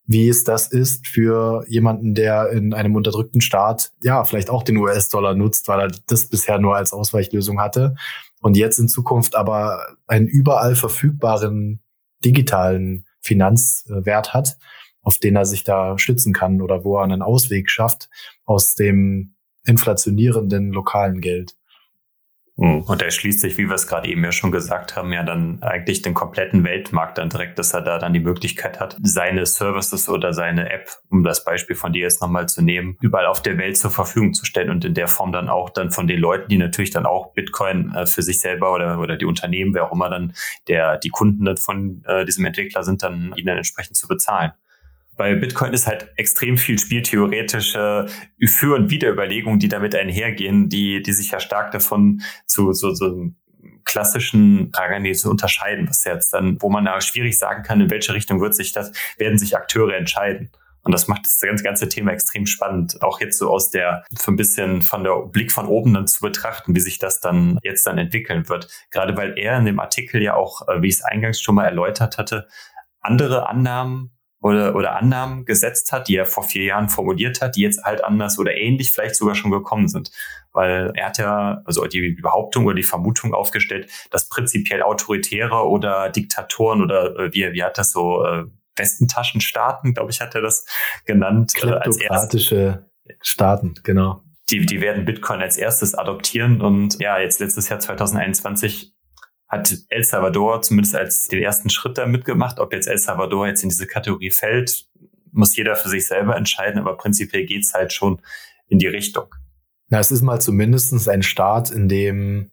[0.09, 4.77] wie es das ist für jemanden, der in einem unterdrückten Staat ja vielleicht auch den
[4.77, 7.93] US-Dollar nutzt, weil er das bisher nur als Ausweichlösung hatte
[8.41, 11.79] und jetzt in Zukunft aber einen überall verfügbaren
[12.25, 14.57] digitalen Finanzwert hat,
[15.03, 18.09] auf den er sich da stützen kann oder wo er einen Ausweg schafft
[18.45, 21.55] aus dem inflationierenden lokalen Geld.
[22.59, 22.81] Hm.
[22.81, 25.61] Und er schließt sich, wie wir es gerade eben ja schon gesagt haben, ja dann
[25.61, 30.09] eigentlich den kompletten Weltmarkt dann direkt, dass er da dann die Möglichkeit hat, seine Services
[30.09, 33.57] oder seine App, um das Beispiel von dir jetzt nochmal zu nehmen, überall auf der
[33.57, 36.49] Welt zur Verfügung zu stellen und in der Form dann auch dann von den Leuten,
[36.49, 39.93] die natürlich dann auch Bitcoin äh, für sich selber oder, oder die Unternehmen, wer auch
[39.93, 40.33] immer dann
[40.67, 44.51] der, die Kunden dann von äh, diesem Entwickler sind, dann ihnen dann entsprechend zu bezahlen
[45.19, 48.07] bei Bitcoin ist halt extrem viel spieltheoretische
[48.45, 53.27] Für- und Wiederüberlegungen, die damit einhergehen, die, die sich ja stark davon zu so, so
[53.83, 54.71] klassischen
[55.13, 58.55] zu unterscheiden, was jetzt dann, wo man da schwierig sagen kann, in welche Richtung wird
[58.55, 60.51] sich das, werden sich Akteure entscheiden.
[60.83, 63.01] Und das macht das ganze, ganze Thema extrem spannend.
[63.01, 66.21] Auch jetzt so aus der, so ein bisschen von der Blick von oben dann zu
[66.21, 68.69] betrachten, wie sich das dann jetzt dann entwickeln wird.
[68.89, 71.65] Gerade weil er in dem Artikel ja auch, äh, wie ich es eingangs schon mal
[71.65, 72.47] erläutert hatte,
[73.01, 74.11] andere Annahmen
[74.41, 78.03] oder, oder Annahmen gesetzt hat, die er vor vier Jahren formuliert hat, die jetzt halt
[78.03, 80.11] anders oder ähnlich vielleicht sogar schon gekommen sind.
[80.53, 86.09] Weil er hat ja, also die Behauptung oder die Vermutung aufgestellt, dass prinzipiell Autoritäre oder
[86.09, 88.45] Diktatoren oder äh, wie, wie hat das so, äh,
[88.79, 90.65] Westentaschenstaaten, glaube ich, hat er das
[91.05, 91.53] genannt.
[91.55, 92.85] Äh, Kleptokratische
[93.21, 94.23] Staaten, genau.
[94.49, 98.93] Die, die werden Bitcoin als erstes adoptieren und ja, jetzt letztes Jahr 2021
[99.49, 102.59] hat El Salvador zumindest als den ersten Schritt da mitgemacht.
[102.59, 104.85] Ob jetzt El Salvador jetzt in diese Kategorie fällt,
[105.31, 108.21] muss jeder für sich selber entscheiden, aber prinzipiell geht's halt schon
[108.67, 109.33] in die Richtung.
[109.87, 112.51] Na, es ist mal zumindestens ein Staat, in dem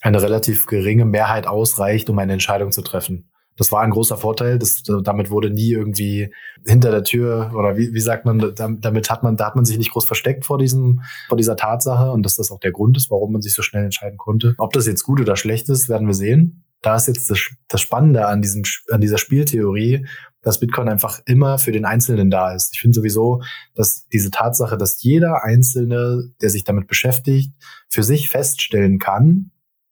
[0.00, 3.27] eine relativ geringe Mehrheit ausreicht, um eine Entscheidung zu treffen.
[3.58, 4.58] Das war ein großer Vorteil.
[4.58, 6.32] Das, damit wurde nie irgendwie
[6.64, 9.76] hinter der Tür oder wie, wie sagt man, damit hat man, da hat man sich
[9.76, 13.10] nicht groß versteckt vor diesem, vor dieser Tatsache und dass das auch der Grund ist,
[13.10, 14.54] warum man sich so schnell entscheiden konnte.
[14.58, 16.64] Ob das jetzt gut oder schlecht ist, werden wir sehen.
[16.80, 20.06] Da ist jetzt das, das Spannende an diesem, an dieser Spieltheorie,
[20.42, 22.70] dass Bitcoin einfach immer für den Einzelnen da ist.
[22.74, 23.42] Ich finde sowieso,
[23.74, 27.52] dass diese Tatsache, dass jeder Einzelne, der sich damit beschäftigt,
[27.88, 29.50] für sich feststellen kann,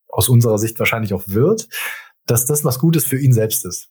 [0.08, 1.68] aus unserer Sicht wahrscheinlich auch wird,
[2.26, 3.90] dass das was Gutes für ihn selbst ist.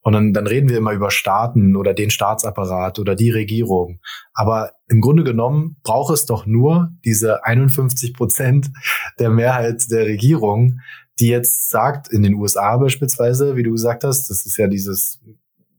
[0.00, 4.00] Und dann, dann reden wir immer über Staaten oder den Staatsapparat oder die Regierung.
[4.32, 8.70] Aber im Grunde genommen braucht es doch nur diese 51 Prozent
[9.18, 10.78] der Mehrheit der Regierung,
[11.20, 15.20] die jetzt sagt, in den USA beispielsweise, wie du gesagt hast, das ist ja dieses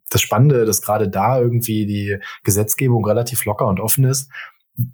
[0.09, 4.29] das Spannende, dass gerade da irgendwie die Gesetzgebung relativ locker und offen ist.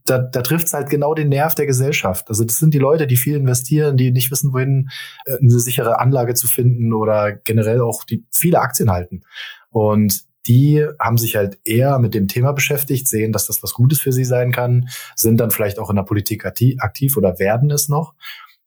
[0.05, 2.29] Da, da trifft es halt genau den Nerv der Gesellschaft.
[2.29, 4.89] Also das sind die Leute, die viel investieren, die nicht wissen, wohin
[5.25, 9.21] äh, eine sichere Anlage zu finden oder generell auch die viele Aktien halten.
[9.69, 13.99] Und die haben sich halt eher mit dem Thema beschäftigt, sehen, dass das was Gutes
[13.99, 17.89] für sie sein kann, sind dann vielleicht auch in der Politik aktiv oder werden es
[17.89, 18.13] noch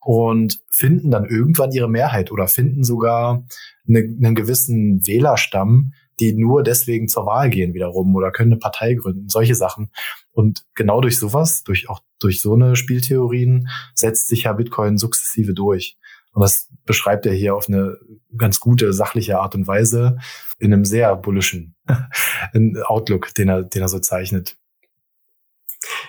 [0.01, 3.45] und finden dann irgendwann ihre Mehrheit oder finden sogar
[3.89, 8.95] eine, einen gewissen Wählerstamm, die nur deswegen zur Wahl gehen wiederum oder können eine Partei
[8.95, 9.91] gründen, solche Sachen.
[10.33, 15.55] Und genau durch sowas, durch auch durch so eine Spieltheorien setzt sich ja Bitcoin sukzessive
[15.55, 15.97] durch.
[16.33, 17.97] Und das beschreibt er hier auf eine
[18.37, 20.19] ganz gute, sachliche Art und Weise
[20.59, 21.75] in einem sehr bullischen
[22.85, 24.57] Outlook, den er, den er so zeichnet.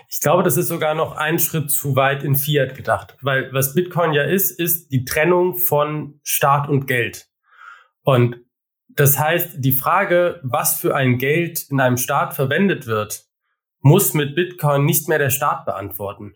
[0.07, 3.76] Ich glaube, das ist sogar noch ein Schritt zu weit in Fiat gedacht, weil was
[3.76, 7.30] Bitcoin ja ist, ist die Trennung von Staat und Geld.
[8.03, 8.38] Und
[9.00, 13.24] das heißt, die Frage, was für ein Geld in einem Staat verwendet wird,
[13.80, 16.34] muss mit Bitcoin nicht mehr der Staat beantworten.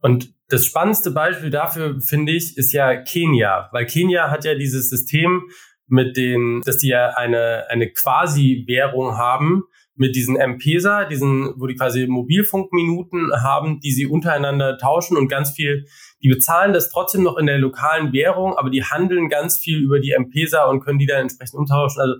[0.00, 4.90] Und das spannendste Beispiel dafür, finde ich, ist ja Kenia, weil Kenia hat ja dieses
[4.90, 5.48] System
[5.86, 9.62] mit den, dass die ja eine, eine Quasi-Währung haben
[10.00, 15.50] mit diesen M-Pesa, diesen, wo die quasi Mobilfunkminuten haben, die sie untereinander tauschen und ganz
[15.50, 15.84] viel,
[16.22, 20.00] die bezahlen das trotzdem noch in der lokalen Währung, aber die handeln ganz viel über
[20.00, 22.00] die M-Pesa und können die dann entsprechend umtauschen.
[22.00, 22.14] Also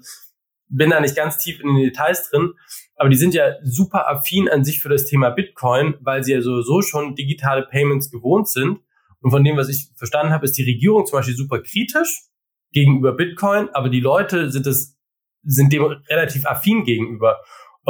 [0.68, 2.52] bin da nicht ganz tief in den Details drin,
[2.96, 6.42] aber die sind ja super affin an sich für das Thema Bitcoin, weil sie ja
[6.42, 8.80] sowieso schon digitale Payments gewohnt sind.
[9.22, 12.24] Und von dem, was ich verstanden habe, ist die Regierung zum Beispiel super kritisch
[12.72, 14.98] gegenüber Bitcoin, aber die Leute sind es,
[15.44, 17.38] sind dem relativ affin gegenüber.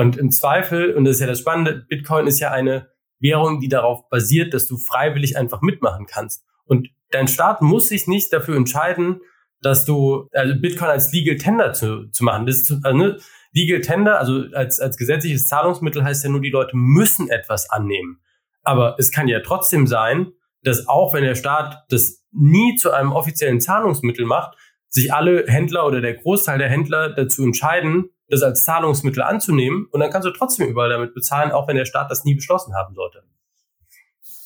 [0.01, 2.89] Und im Zweifel, und das ist ja das Spannende, Bitcoin ist ja eine
[3.19, 6.43] Währung, die darauf basiert, dass du freiwillig einfach mitmachen kannst.
[6.65, 9.21] Und dein Staat muss sich nicht dafür entscheiden,
[9.61, 12.47] dass du also Bitcoin als Legal Tender zu, zu machen.
[12.47, 13.19] Das ist, also, ne,
[13.53, 18.23] Legal Tender, also als, als gesetzliches Zahlungsmittel heißt ja nur, die Leute müssen etwas annehmen.
[18.63, 20.33] Aber es kann ja trotzdem sein,
[20.63, 24.57] dass auch wenn der Staat das nie zu einem offiziellen Zahlungsmittel macht,
[24.89, 30.01] sich alle Händler oder der Großteil der Händler dazu entscheiden, das als Zahlungsmittel anzunehmen und
[30.01, 32.95] dann kannst du trotzdem überall damit bezahlen, auch wenn der Staat das nie beschlossen haben
[32.95, 33.23] sollte.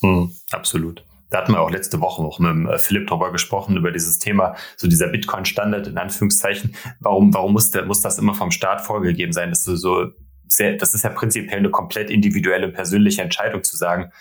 [0.01, 1.05] Hm, absolut.
[1.31, 4.55] Da hatten wir auch letzte Woche noch mit äh, Philipp drüber gesprochen, über dieses Thema,
[4.77, 6.77] so dieser Bitcoin-Standard in Anführungszeichen.
[7.01, 9.51] Warum, warum muss, der, muss das immer vom Staat vorgegeben sein?
[9.51, 10.13] Das ist so
[10.47, 14.13] sehr, das ist ja prinzipiell eine komplett individuelle, persönliche Entscheidung zu sagen,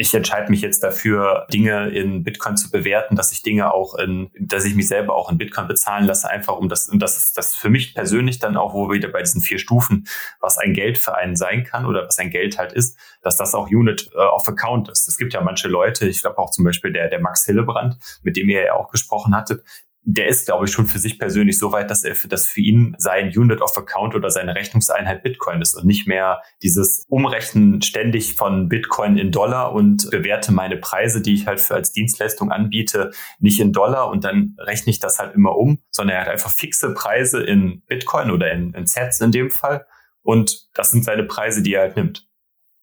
[0.00, 4.30] ich entscheide mich jetzt dafür, Dinge in Bitcoin zu bewerten, dass ich Dinge auch in,
[4.38, 7.36] dass ich mich selber auch in Bitcoin bezahlen lasse, einfach um das, und das ist
[7.36, 10.06] das für mich persönlich dann auch, wo wir wieder bei diesen vier Stufen,
[10.38, 13.56] was ein Geld für einen sein kann oder was ein Geld halt ist, dass das
[13.56, 15.08] auch Unit äh, of Account ist.
[15.08, 18.36] Es gibt ja manche Leute, ich glaube auch zum Beispiel der, der Max Hillebrand, mit
[18.36, 19.64] dem ihr ja auch gesprochen hattet,
[20.10, 22.62] der ist, glaube ich, schon für sich persönlich so weit, dass er für das für
[22.62, 27.82] ihn sein Unit of Account oder seine Rechnungseinheit Bitcoin ist und nicht mehr dieses Umrechnen
[27.82, 32.50] ständig von Bitcoin in Dollar und bewerte meine Preise, die ich halt für als Dienstleistung
[32.50, 36.28] anbiete, nicht in Dollar und dann rechne ich das halt immer um, sondern er hat
[36.28, 39.84] einfach fixe Preise in Bitcoin oder in, in Sets in dem Fall
[40.22, 42.26] und das sind seine Preise, die er halt nimmt.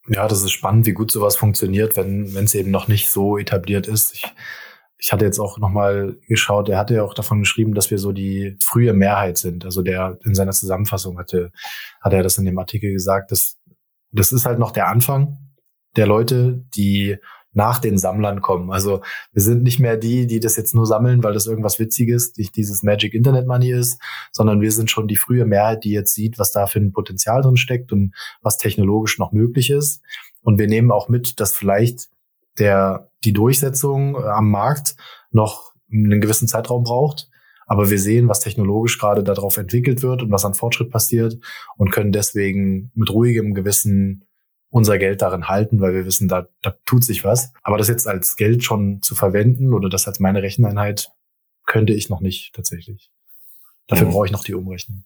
[0.08, 3.40] Ja, das ist spannend, wie gut sowas funktioniert, wenn wenn es eben noch nicht so
[3.40, 4.14] etabliert ist.
[4.14, 4.26] Ich
[4.98, 8.12] ich hatte jetzt auch nochmal geschaut, er hatte ja auch davon geschrieben, dass wir so
[8.12, 9.66] die frühe Mehrheit sind.
[9.66, 11.52] Also der in seiner Zusammenfassung hatte,
[12.02, 13.58] hat er das in dem Artikel gesagt, dass
[14.12, 15.38] das ist halt noch der Anfang
[15.98, 17.18] der Leute, die
[17.56, 18.72] nach den Sammlern kommen.
[18.72, 22.34] Also wir sind nicht mehr die, die das jetzt nur sammeln, weil das irgendwas Witziges,
[22.34, 24.00] die dieses Magic Internet Money ist,
[24.32, 27.42] sondern wir sind schon die frühe Mehrheit, die jetzt sieht, was da für ein Potenzial
[27.42, 30.02] drin steckt und was technologisch noch möglich ist.
[30.42, 32.10] Und wir nehmen auch mit, dass vielleicht
[32.60, 34.96] der die Durchsetzung äh, am Markt
[35.32, 37.30] noch einen gewissen Zeitraum braucht.
[37.68, 41.38] Aber wir sehen, was technologisch gerade darauf entwickelt wird und was an Fortschritt passiert
[41.78, 44.28] und können deswegen mit ruhigem Gewissen
[44.70, 47.52] unser Geld darin halten, weil wir wissen, da, da tut sich was.
[47.64, 51.10] Aber das jetzt als Geld schon zu verwenden oder das als meine Recheneinheit
[51.66, 53.10] könnte ich noch nicht tatsächlich.
[53.88, 54.12] Dafür mhm.
[54.12, 55.04] brauche ich noch die Umrechnung.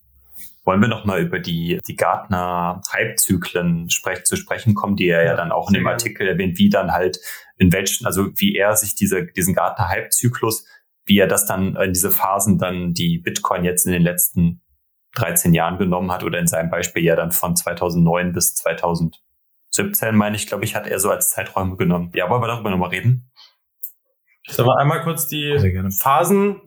[0.70, 5.32] Wollen wir noch mal über die, die Gartner-Halbzyklen sprech, zu sprechen kommen, die er ja,
[5.32, 7.20] ja dann auch in dem Artikel erwähnt, wie dann halt
[7.57, 10.67] in welchen, also wie er sich diese, diesen Gartner-Halbzyklus,
[11.07, 14.61] wie er das dann in diese Phasen dann die Bitcoin jetzt in den letzten
[15.15, 20.36] 13 Jahren genommen hat oder in seinem Beispiel ja dann von 2009 bis 2017, meine
[20.36, 22.11] ich, glaube ich, hat er so als Zeiträume genommen.
[22.13, 23.32] Ja, wollen wir darüber nochmal reden?
[24.47, 26.61] Sollen wir einmal kurz die Phasen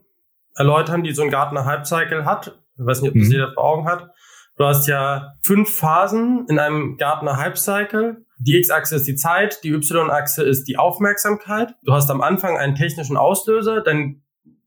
[0.57, 2.59] erläutern, die so ein Gartner Halbcycle hat?
[2.83, 3.33] Ich weiß nicht, ob das mhm.
[3.33, 4.11] jeder vor Augen hat.
[4.57, 8.24] Du hast ja fünf Phasen in einem Gartner Hype-Cycle.
[8.39, 11.74] Die X-Achse ist die Zeit, die Y-Achse ist die Aufmerksamkeit.
[11.83, 14.22] Du hast am Anfang einen technischen Auslöser, dann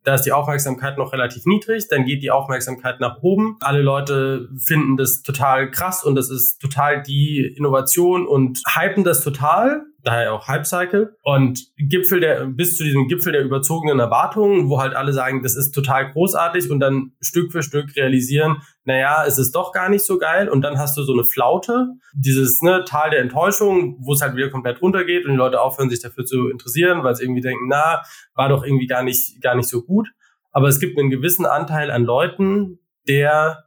[0.05, 3.57] da ist die Aufmerksamkeit noch relativ niedrig, dann geht die Aufmerksamkeit nach oben.
[3.59, 9.22] Alle Leute finden das total krass und das ist total die Innovation und hypen das
[9.22, 11.17] total daher auch Hype-Cycle.
[11.23, 15.55] Und Gipfel der, bis zu diesem Gipfel der überzogenen Erwartungen, wo halt alle sagen, das
[15.55, 20.05] ist total großartig und dann Stück für Stück realisieren, naja, es ist doch gar nicht
[20.05, 20.47] so geil.
[20.47, 24.35] Und dann hast du so eine Flaute, dieses ne, Tal der Enttäuschung, wo es halt
[24.35, 27.67] wieder komplett runtergeht und die Leute aufhören, sich dafür zu interessieren, weil sie irgendwie denken,
[27.67, 28.01] na,
[28.35, 30.09] war doch irgendwie gar nicht, gar nicht so gut.
[30.51, 33.65] Aber es gibt einen gewissen Anteil an Leuten, der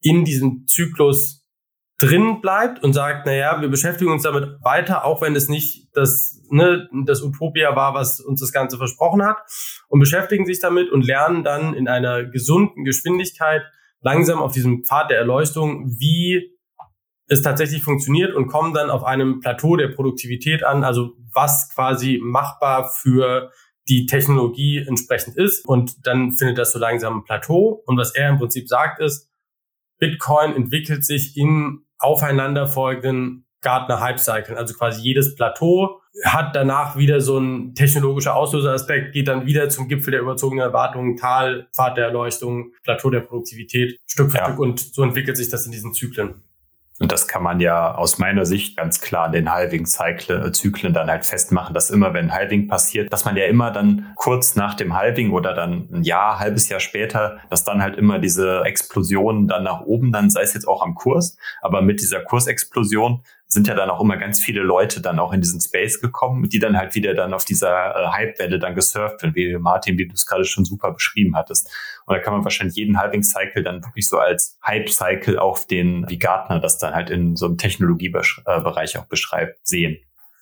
[0.00, 1.43] in diesem Zyklus
[1.98, 6.42] drin bleibt und sagt, naja, wir beschäftigen uns damit weiter, auch wenn es nicht das,
[6.50, 9.38] ne, das Utopia war, was uns das Ganze versprochen hat,
[9.88, 13.62] und beschäftigen sich damit und lernen dann in einer gesunden Geschwindigkeit
[14.00, 16.50] langsam auf diesem Pfad der Erleuchtung, wie
[17.26, 22.20] es tatsächlich funktioniert und kommen dann auf einem Plateau der Produktivität an, also was quasi
[22.22, 23.50] machbar für
[23.88, 25.66] die Technologie entsprechend ist.
[25.66, 27.82] Und dann findet das so langsam ein Plateau.
[27.86, 29.30] Und was er im Prinzip sagt ist,
[29.98, 34.56] Bitcoin entwickelt sich in aufeinanderfolgenden Gartner Hype Cycle.
[34.56, 39.88] Also quasi jedes Plateau hat danach wieder so ein technologischer Auslöseraspekt, geht dann wieder zum
[39.88, 44.44] Gipfel der überzogenen Erwartungen, Tal, Pfad der Erleuchtung, Plateau der Produktivität, Stück für ja.
[44.44, 46.42] Stück und so entwickelt sich das in diesen Zyklen.
[47.00, 51.24] Und das kann man ja aus meiner Sicht ganz klar in den Halving-Zyklen dann halt
[51.24, 55.32] festmachen, dass immer, wenn Halving passiert, dass man ja immer dann kurz nach dem Halving
[55.32, 59.80] oder dann ein Jahr, halbes Jahr später, dass dann halt immer diese Explosion dann nach
[59.80, 63.90] oben, dann sei es jetzt auch am Kurs, aber mit dieser Kursexplosion sind ja dann
[63.90, 67.14] auch immer ganz viele Leute dann auch in diesen Space gekommen, die dann halt wieder
[67.14, 70.64] dann auf dieser äh, Hype-Welle dann gesurft werden, wie Martin, wie du es gerade schon
[70.64, 71.70] super beschrieben hattest.
[72.06, 76.18] Und da kann man wahrscheinlich jeden Halving-Cycle dann wirklich so als Hype-Cycle auf den, wie
[76.18, 79.98] Gartner das dann halt in so einem Technologiebereich auch beschreibt, sehen.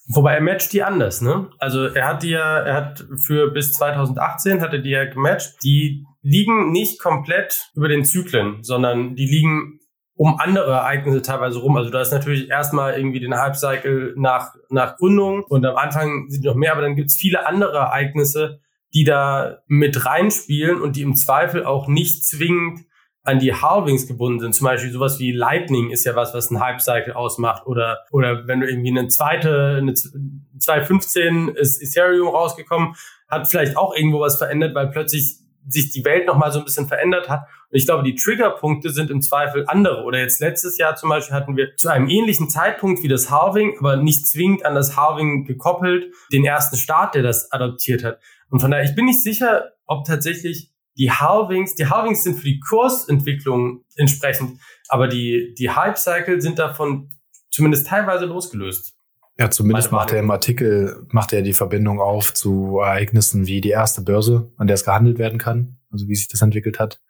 [0.09, 1.49] Wobei er matcht die anders, ne?
[1.59, 5.63] Also er hat die ja, er hat für bis 2018 hatte die ja gematcht.
[5.63, 9.81] Die liegen nicht komplett über den Zyklen, sondern die liegen
[10.23, 11.77] um andere Ereignisse teilweise rum.
[11.77, 16.45] Also da ist natürlich erstmal irgendwie den Hype-Cycle nach, nach Gründung und am Anfang sind
[16.45, 18.61] noch mehr, aber dann gibt es viele andere Ereignisse,
[18.95, 22.83] die da mit reinspielen und die im Zweifel auch nicht zwingend
[23.25, 24.55] an die Halvings gebunden sind.
[24.55, 27.67] Zum Beispiel sowas wie Lightning ist ja was, was ein Hype-Cycle ausmacht.
[27.67, 32.95] Oder, oder wenn du irgendwie eine zweite, eine 2015 ist Ethereum rausgekommen,
[33.27, 36.89] hat vielleicht auch irgendwo was verändert, weil plötzlich sich die Welt nochmal so ein bisschen
[36.89, 37.47] verändert hat.
[37.71, 40.05] Und ich glaube, die Triggerpunkte sind im Zweifel andere.
[40.05, 43.77] Oder jetzt letztes Jahr zum Beispiel hatten wir zu einem ähnlichen Zeitpunkt wie das Halving,
[43.79, 48.21] aber nicht zwingend an das Halving gekoppelt, den ersten Staat, der das adoptiert hat.
[48.51, 52.45] Und von daher, ich bin nicht sicher, ob tatsächlich die Halvings, die Halvings sind für
[52.45, 57.09] die Kursentwicklung entsprechend, aber die, die Hype-Cycle sind davon
[57.51, 58.92] zumindest teilweise losgelöst.
[59.39, 63.71] Ja, zumindest macht er im Artikel, macht er die Verbindung auf zu Ereignissen wie die
[63.71, 67.01] erste Börse, an der es gehandelt werden kann, also wie sich das entwickelt hat.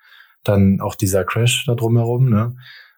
[0.44, 2.54] Dann auch dieser Crash da drumherum, ne?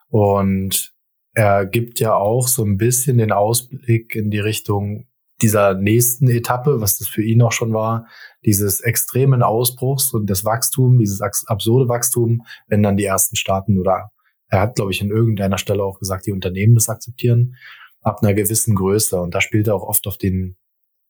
[0.09, 0.93] Und
[1.33, 5.09] er gibt ja auch so ein bisschen den Ausblick in die Richtung
[5.43, 8.07] dieser nächsten Etappe, was das für ihn auch schon war,
[8.45, 14.11] dieses extremen Ausbruchs und das Wachstum, dieses absurde Wachstum, wenn dann die ersten Staaten oder
[14.49, 17.57] er hat, glaube ich, in irgendeiner Stelle auch gesagt, die Unternehmen das akzeptieren,
[18.05, 19.21] ab einer gewissen Größe.
[19.21, 20.57] Und da spielt er auch oft auf den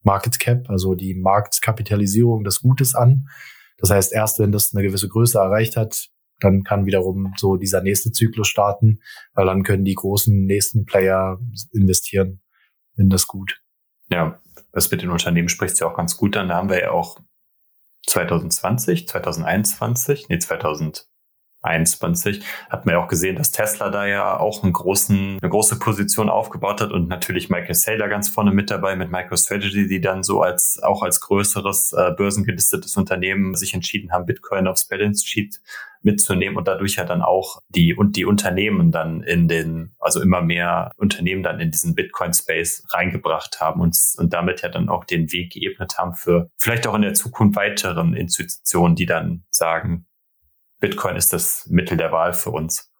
[0.02, 3.28] Market Cap, also die Marktkapitalisierung des Gutes an.
[3.78, 6.08] Das heißt, erst wenn das eine gewisse Größe erreicht hat,
[6.40, 9.00] dann kann wiederum so dieser nächste Zyklus starten,
[9.34, 11.38] weil dann können die großen nächsten Player
[11.72, 12.40] investieren
[12.96, 13.62] in das Gut.
[14.10, 14.40] Ja,
[14.72, 16.48] das mit den Unternehmen spricht ja auch ganz gut an.
[16.48, 17.20] Da haben wir ja auch
[18.06, 21.08] 2020, 2021, nee, 2000,
[21.64, 25.78] 21 hat man ja auch gesehen, dass Tesla da ja auch einen großen, eine große
[25.78, 30.22] Position aufgebaut hat und natürlich Michael Saylor ganz vorne mit dabei mit MicroStrategy, die dann
[30.22, 35.60] so als auch als größeres äh, börsengelistetes Unternehmen sich entschieden haben, Bitcoin aufs Balance Sheet
[36.04, 40.42] mitzunehmen und dadurch ja dann auch die und die Unternehmen dann in den, also immer
[40.42, 45.32] mehr Unternehmen dann in diesen Bitcoin-Space reingebracht haben und, und damit ja dann auch den
[45.32, 50.06] Weg geebnet haben für vielleicht auch in der Zukunft weiteren Institutionen, die dann sagen,
[50.84, 52.92] Bitcoin ist das Mittel der Wahl für uns.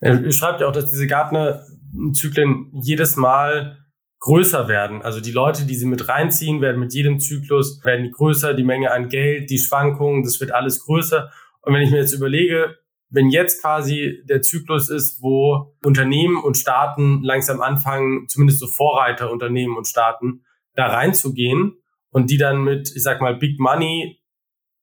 [0.00, 3.78] Er schreibt ja auch, dass diese Gartner-Zyklen jedes Mal
[4.18, 5.02] größer werden.
[5.02, 8.64] Also die Leute, die sie mit reinziehen, werden mit jedem Zyklus werden die größer, die
[8.64, 11.30] Menge an Geld, die Schwankungen, das wird alles größer.
[11.60, 12.74] Und wenn ich mir jetzt überlege,
[13.10, 19.76] wenn jetzt quasi der Zyklus ist, wo Unternehmen und Staaten langsam anfangen, zumindest so Vorreiterunternehmen
[19.76, 20.42] und Staaten,
[20.74, 21.76] da reinzugehen
[22.10, 24.18] und die dann mit, ich sag mal, Big Money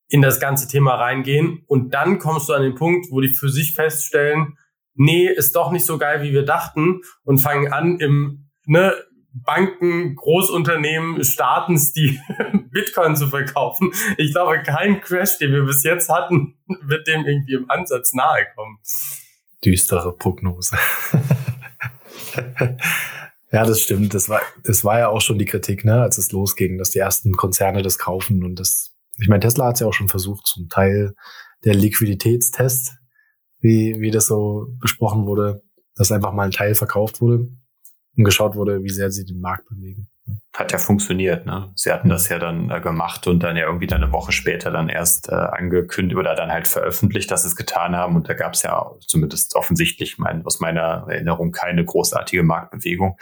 [0.08, 3.48] in das ganze Thema reingehen und dann kommst du an den Punkt, wo die für
[3.48, 4.56] sich feststellen,
[4.94, 8.94] nee, ist doch nicht so geil, wie wir dachten und fangen an im, ne,
[9.44, 12.18] Banken, Großunternehmen, Staatens, die
[12.70, 13.92] Bitcoin zu verkaufen.
[14.16, 18.46] Ich glaube, kein Crash, den wir bis jetzt hatten, wird dem irgendwie im Ansatz nahe
[18.54, 18.78] kommen.
[19.64, 20.76] Düstere Prognose.
[23.52, 24.14] ja, das stimmt.
[24.14, 26.98] Das war, das war ja auch schon die Kritik, ne, als es losging, dass die
[26.98, 30.46] ersten Konzerne das kaufen und das, ich meine, Tesla hat es ja auch schon versucht,
[30.46, 31.14] zum Teil
[31.64, 32.96] der Liquiditätstest,
[33.60, 35.62] wie, wie das so besprochen wurde,
[35.94, 37.48] dass einfach mal ein Teil verkauft wurde
[38.16, 40.08] und geschaut wurde, wie sehr sie den Markt bewegen.
[40.54, 41.70] Hat ja funktioniert, ne?
[41.76, 44.72] Sie hatten das ja dann äh, gemacht und dann ja irgendwie dann eine Woche später
[44.72, 48.16] dann erst äh, angekündigt oder dann halt veröffentlicht, dass sie es getan haben.
[48.16, 53.16] Und da gab es ja zumindest offensichtlich mein, aus meiner Erinnerung keine großartige Marktbewegung.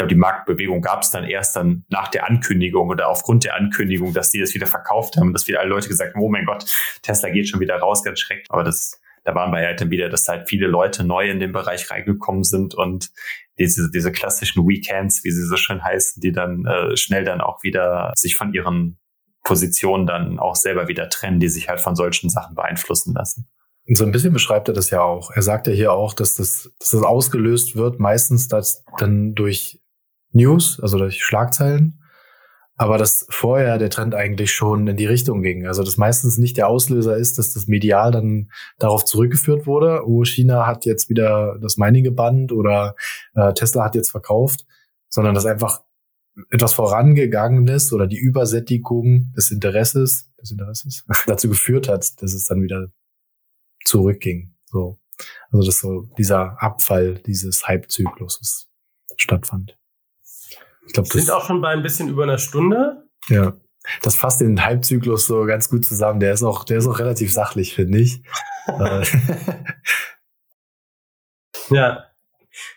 [0.00, 3.54] Ich glaube, die Marktbewegung gab es dann erst dann nach der Ankündigung oder aufgrund der
[3.54, 6.46] Ankündigung, dass die das wieder verkauft haben, dass wieder alle Leute gesagt haben, oh mein
[6.46, 6.64] Gott,
[7.02, 8.46] Tesla geht schon wieder raus, ganz schrecklich.
[8.48, 11.52] Aber das da waren wir halt dann wieder, dass halt viele Leute neu in den
[11.52, 13.10] Bereich reingekommen sind und
[13.58, 17.62] diese, diese klassischen Weekends, wie sie so schön heißen, die dann äh, schnell dann auch
[17.62, 18.98] wieder sich von ihren
[19.44, 23.48] Positionen dann auch selber wieder trennen, die sich halt von solchen Sachen beeinflussen lassen.
[23.86, 25.30] Und so ein bisschen beschreibt er das ja auch.
[25.30, 29.80] Er sagt ja hier auch, dass das, dass das ausgelöst wird, meistens das dann durch
[30.32, 32.00] News, also durch Schlagzeilen
[32.80, 35.66] aber dass vorher der Trend eigentlich schon in die Richtung ging.
[35.66, 40.24] Also dass meistens nicht der Auslöser ist, dass das medial dann darauf zurückgeführt wurde, oh,
[40.24, 42.94] China hat jetzt wieder das Mining gebannt oder
[43.34, 44.64] äh, Tesla hat jetzt verkauft,
[45.10, 45.82] sondern dass einfach
[46.48, 52.46] etwas vorangegangen ist oder die Übersättigung des Interesses, des Interesses dazu geführt hat, dass es
[52.46, 52.86] dann wieder
[53.84, 54.54] zurückging.
[54.64, 54.98] So.
[55.50, 58.70] Also dass so dieser Abfall dieses Hype-Zykluses
[59.18, 59.76] stattfand.
[60.90, 63.08] Ich glaube, sind auch schon bei ein bisschen über einer Stunde.
[63.28, 63.52] Ja.
[64.02, 66.18] Das fasst den Halbzyklus so ganz gut zusammen.
[66.18, 68.22] Der ist auch, der ist auch relativ sachlich, finde ich.
[71.70, 72.06] Ja.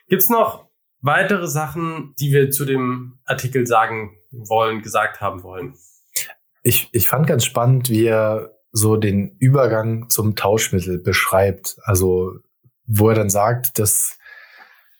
[0.07, 0.68] Gibt's noch
[1.01, 5.76] weitere Sachen, die wir zu dem Artikel sagen wollen, gesagt haben wollen?
[6.61, 11.78] Ich, ich fand ganz spannend, wie er so den Übergang zum Tauschmittel beschreibt.
[11.84, 12.38] Also,
[12.86, 14.18] wo er dann sagt, dass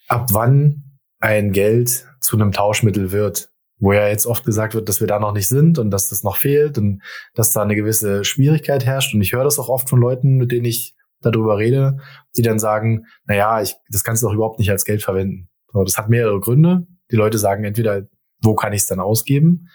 [0.08, 3.50] ab wann ein Geld zu einem Tauschmittel wird,
[3.80, 6.24] wo ja jetzt oft gesagt wird, dass wir da noch nicht sind und dass das
[6.24, 7.02] noch fehlt und
[7.36, 9.14] dass da eine gewisse Schwierigkeit herrscht.
[9.14, 11.98] Und ich höre das auch oft von Leuten, mit denen ich darüber rede,
[12.38, 15.50] die dann sagen, na ja, ich, das kannst du doch überhaupt nicht als Geld verwenden.
[15.72, 16.88] So, das hat mehrere Gründe.
[17.12, 18.04] Die Leute sagen entweder,
[18.42, 19.70] wo kann ich es dann ausgeben?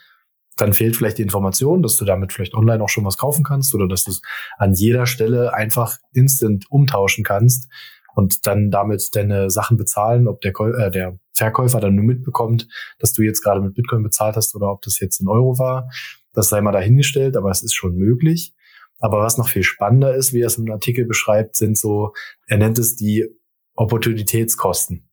[0.56, 3.74] Dann fehlt vielleicht die Information, dass du damit vielleicht online auch schon was kaufen kannst
[3.74, 4.22] oder dass du es
[4.56, 7.68] an jeder Stelle einfach instant umtauschen kannst
[8.14, 13.12] und dann damit deine Sachen bezahlen, ob der, äh, der Verkäufer dann nur mitbekommt, dass
[13.12, 15.88] du jetzt gerade mit Bitcoin bezahlt hast oder ob das jetzt in Euro war.
[16.32, 18.54] Das sei mal dahingestellt, aber es ist schon möglich.
[18.98, 22.12] Aber was noch viel spannender ist, wie er es im Artikel beschreibt, sind so,
[22.46, 23.28] er nennt es die
[23.74, 25.08] Opportunitätskosten.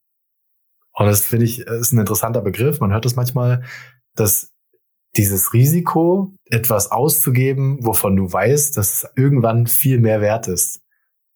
[0.93, 2.79] Und das finde ich, ist ein interessanter Begriff.
[2.79, 3.63] Man hört das manchmal,
[4.15, 4.53] dass
[5.17, 10.81] dieses Risiko, etwas auszugeben, wovon du weißt, dass es irgendwann viel mehr wert ist.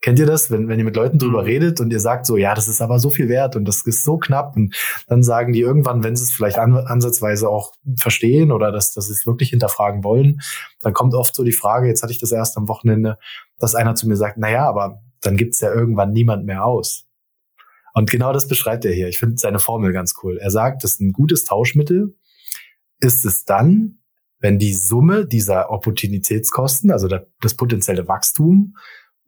[0.01, 1.47] Kennt ihr das, wenn, wenn ihr mit Leuten drüber mhm.
[1.47, 4.03] redet und ihr sagt so, ja, das ist aber so viel wert und das ist
[4.03, 4.75] so knapp und
[5.07, 9.07] dann sagen die irgendwann, wenn sie es vielleicht an, ansatzweise auch verstehen oder dass, dass
[9.07, 10.39] sie es wirklich hinterfragen wollen,
[10.81, 13.17] dann kommt oft so die Frage, jetzt hatte ich das erst am Wochenende,
[13.57, 17.05] dass einer zu mir sagt, na ja, aber dann gibt's ja irgendwann niemand mehr aus.
[17.93, 19.09] Und genau das beschreibt er hier.
[19.09, 20.37] Ich finde seine Formel ganz cool.
[20.37, 22.15] Er sagt, dass ein gutes Tauschmittel
[22.99, 23.99] ist es dann,
[24.39, 27.09] wenn die Summe dieser Opportunitätskosten, also
[27.41, 28.75] das potenzielle Wachstum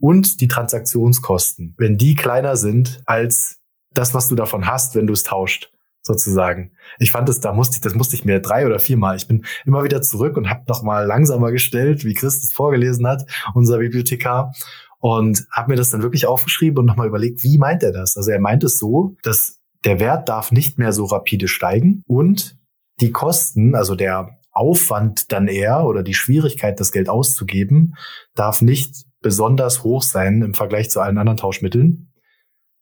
[0.01, 3.59] und die Transaktionskosten, wenn die kleiner sind als
[3.93, 5.71] das, was du davon hast, wenn du es tauscht,
[6.01, 6.71] sozusagen.
[6.97, 9.15] Ich fand es, da musste ich, das musste ich mir drei oder viermal.
[9.15, 13.25] Ich bin immer wieder zurück und habe noch mal langsamer gestellt, wie Chris vorgelesen hat,
[13.53, 14.53] unser Bibliothekar,
[14.99, 18.17] und habe mir das dann wirklich aufgeschrieben und nochmal überlegt, wie meint er das?
[18.17, 22.57] Also er meint es so, dass der Wert darf nicht mehr so rapide steigen und
[22.99, 27.95] die Kosten, also der Aufwand dann eher oder die Schwierigkeit, das Geld auszugeben,
[28.35, 32.11] darf nicht besonders hoch sein im Vergleich zu allen anderen Tauschmitteln,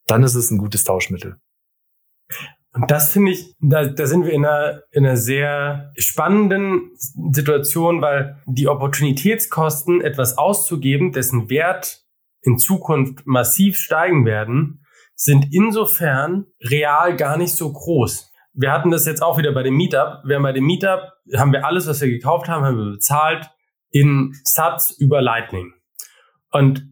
[0.07, 1.37] dann ist es ein gutes Tauschmittel.
[2.73, 8.01] Und das finde ich, da, da sind wir in einer, in einer sehr spannenden Situation,
[8.01, 12.03] weil die Opportunitätskosten, etwas auszugeben, dessen Wert
[12.41, 14.85] in Zukunft massiv steigen werden,
[15.15, 18.31] sind insofern real gar nicht so groß.
[18.53, 20.23] Wir hatten das jetzt auch wieder bei dem Meetup.
[20.25, 23.49] Wir haben bei dem Meetup, haben wir alles, was wir gekauft haben, haben wir bezahlt
[23.91, 25.73] in Satz über Lightning.
[26.51, 26.85] Und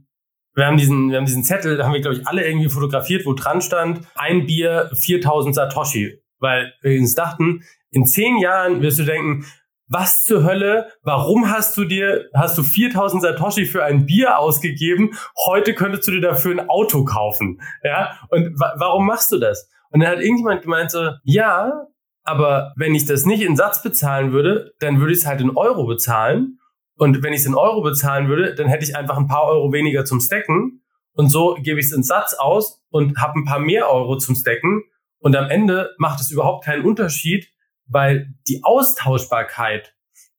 [0.54, 3.26] wir haben diesen, wir haben diesen Zettel, da haben wir, glaube ich, alle irgendwie fotografiert,
[3.26, 6.20] wo dran stand, ein Bier, 4000 Satoshi.
[6.40, 9.46] Weil wir uns dachten, in zehn Jahren wirst du denken,
[9.88, 15.12] was zur Hölle, warum hast du dir, hast du 4000 Satoshi für ein Bier ausgegeben?
[15.46, 17.62] Heute könntest du dir dafür ein Auto kaufen.
[17.84, 18.20] Ja?
[18.30, 19.70] Und wa warum machst du das?
[19.92, 21.88] Und dann hat irgendjemand gemeint so, ja,
[22.28, 25.56] Aber wenn ich das nicht in Satz bezahlen würde, dann würde ich es halt in
[25.56, 26.57] Euro bezahlen.
[26.98, 29.72] Und wenn ich es in Euro bezahlen würde, dann hätte ich einfach ein paar Euro
[29.72, 30.82] weniger zum Stacken.
[31.14, 34.36] Und so gebe ich es in Satz aus und habe ein paar mehr Euro zum
[34.36, 34.84] Stacken.
[35.20, 37.48] Und am Ende macht es überhaupt keinen Unterschied,
[37.88, 39.96] weil die Austauschbarkeit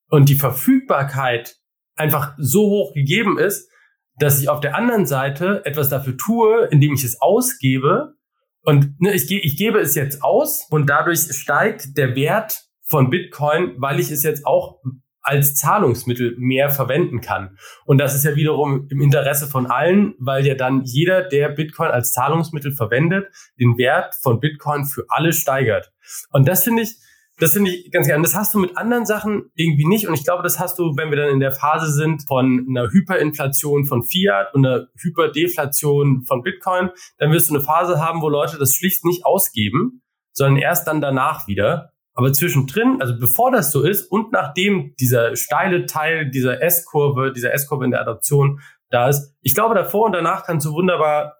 [0.08, 1.56] und die Verfügbarkeit
[1.94, 3.70] einfach so hoch gegeben ist,
[4.18, 8.14] dass ich auf der anderen Seite etwas dafür tue, indem ich es ausgebe.
[8.62, 13.74] Und ne, ich, ich gebe es jetzt aus und dadurch steigt der Wert von Bitcoin,
[13.78, 14.80] weil ich es jetzt auch
[15.28, 17.58] als Zahlungsmittel mehr verwenden kann.
[17.84, 21.90] Und das ist ja wiederum im Interesse von allen, weil ja dann jeder, der Bitcoin
[21.90, 23.28] als Zahlungsmittel verwendet,
[23.60, 25.92] den Wert von Bitcoin für alle steigert.
[26.32, 26.96] Und das finde ich,
[27.38, 28.22] das finde ich ganz gerne.
[28.22, 30.08] Das hast du mit anderen Sachen irgendwie nicht.
[30.08, 32.90] Und ich glaube, das hast du, wenn wir dann in der Phase sind von einer
[32.90, 38.30] Hyperinflation von Fiat und einer Hyperdeflation von Bitcoin, dann wirst du eine Phase haben, wo
[38.30, 40.02] Leute das schlicht nicht ausgeben,
[40.32, 41.92] sondern erst dann danach wieder.
[42.18, 47.54] Aber zwischendrin, also bevor das so ist und nachdem dieser steile Teil dieser S-Kurve, dieser
[47.54, 48.60] S-Kurve in der Adoption
[48.90, 51.36] da ist, ich glaube, davor und danach kannst du wunderbar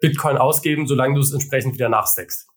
[0.00, 2.49] Bitcoin ausgeben, solange du es entsprechend wieder nachsteckst.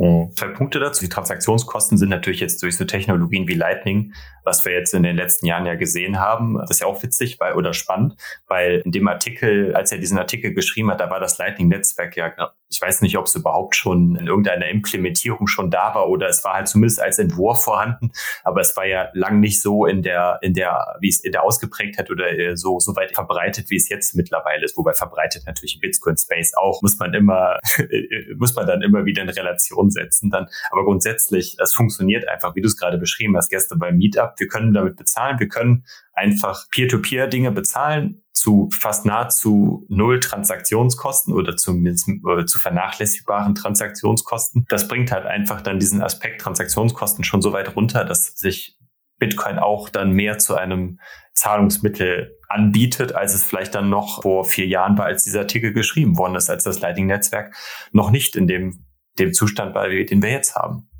[0.00, 0.32] Mhm.
[0.34, 1.04] Zwei Punkte dazu.
[1.04, 5.14] Die Transaktionskosten sind natürlich jetzt durch so Technologien wie Lightning, was wir jetzt in den
[5.14, 6.56] letzten Jahren ja gesehen haben.
[6.58, 8.14] Das ist ja auch witzig weil, oder spannend,
[8.48, 12.32] weil in dem Artikel, als er diesen Artikel geschrieben hat, da war das Lightning-Netzwerk ja,
[12.70, 16.44] ich weiß nicht, ob es überhaupt schon in irgendeiner Implementierung schon da war oder es
[16.44, 18.12] war halt zumindest als Entwurf vorhanden,
[18.44, 21.42] aber es war ja lang nicht so in der, in der, wie es in der
[21.42, 24.76] Ausgeprägtheit oder äh, so, so weit verbreitet, wie es jetzt mittlerweile ist.
[24.76, 27.58] Wobei verbreitet natürlich im Bitcoin-Space auch, muss man immer,
[28.36, 30.46] muss man dann immer wieder in Relation setzen dann.
[30.70, 34.34] Aber grundsätzlich, es funktioniert einfach, wie du es gerade beschrieben hast, gestern beim Meetup.
[34.38, 35.38] Wir können damit bezahlen.
[35.38, 42.58] Wir können einfach Peer-to-Peer Dinge bezahlen zu fast nahezu null Transaktionskosten oder zumindest äh, zu
[42.58, 44.64] vernachlässigbaren Transaktionskosten.
[44.68, 48.78] Das bringt halt einfach dann diesen Aspekt Transaktionskosten schon so weit runter, dass sich
[49.18, 50.98] Bitcoin auch dann mehr zu einem
[51.34, 56.18] Zahlungsmittel anbietet, als es vielleicht dann noch vor vier Jahren war, als dieser Artikel geschrieben
[56.18, 57.54] worden ist, als das Lightning-Netzwerk
[57.92, 58.84] noch nicht in dem
[59.18, 60.90] dem Zustand bei, den wir jetzt haben.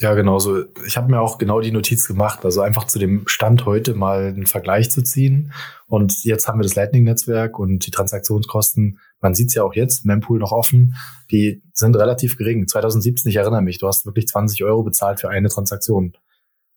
[0.00, 0.64] Ja, genau so.
[0.86, 4.26] Ich habe mir auch genau die Notiz gemacht, also einfach zu dem Stand heute mal
[4.26, 5.52] einen Vergleich zu ziehen.
[5.86, 8.98] Und jetzt haben wir das Lightning-Netzwerk und die Transaktionskosten.
[9.20, 10.96] Man sieht es ja auch jetzt, Mempool noch offen.
[11.30, 12.66] Die sind relativ gering.
[12.66, 16.16] 2017, ich erinnere mich, du hast wirklich 20 Euro bezahlt für eine Transaktion.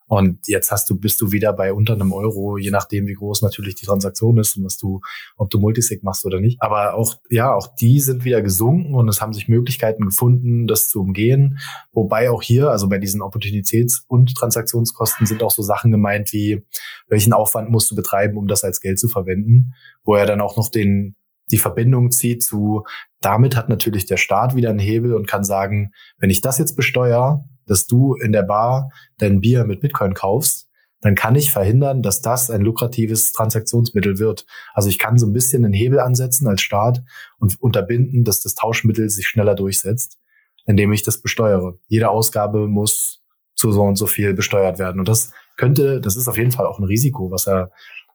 [0.07, 3.41] Und jetzt hast du, bist du wieder bei unter einem Euro, je nachdem, wie groß
[3.41, 5.01] natürlich die Transaktion ist und was du,
[5.35, 6.61] ob du Multisig machst oder nicht.
[6.61, 10.87] Aber auch, ja, auch die sind wieder gesunken und es haben sich Möglichkeiten gefunden, das
[10.87, 11.59] zu umgehen.
[11.91, 16.63] Wobei auch hier, also bei diesen Opportunitäts- und Transaktionskosten sind auch so Sachen gemeint wie,
[17.09, 19.73] welchen Aufwand musst du betreiben, um das als Geld zu verwenden,
[20.05, 21.15] wo er dann auch noch den,
[21.51, 22.83] die Verbindung zieht zu,
[23.19, 26.75] damit hat natürlich der Staat wieder einen Hebel und kann sagen, wenn ich das jetzt
[26.75, 30.67] besteuere, dass du in der Bar dein Bier mit Bitcoin kaufst,
[31.01, 34.45] dann kann ich verhindern, dass das ein lukratives Transaktionsmittel wird.
[34.73, 37.03] Also ich kann so ein bisschen einen Hebel ansetzen als Staat
[37.39, 40.17] und unterbinden, dass das Tauschmittel sich schneller durchsetzt,
[40.65, 41.77] indem ich das besteuere.
[41.87, 43.21] Jede Ausgabe muss
[43.55, 44.99] zu so und so viel besteuert werden.
[44.99, 47.71] Und das könnte, das ist auf jeden Fall auch ein Risiko, was er,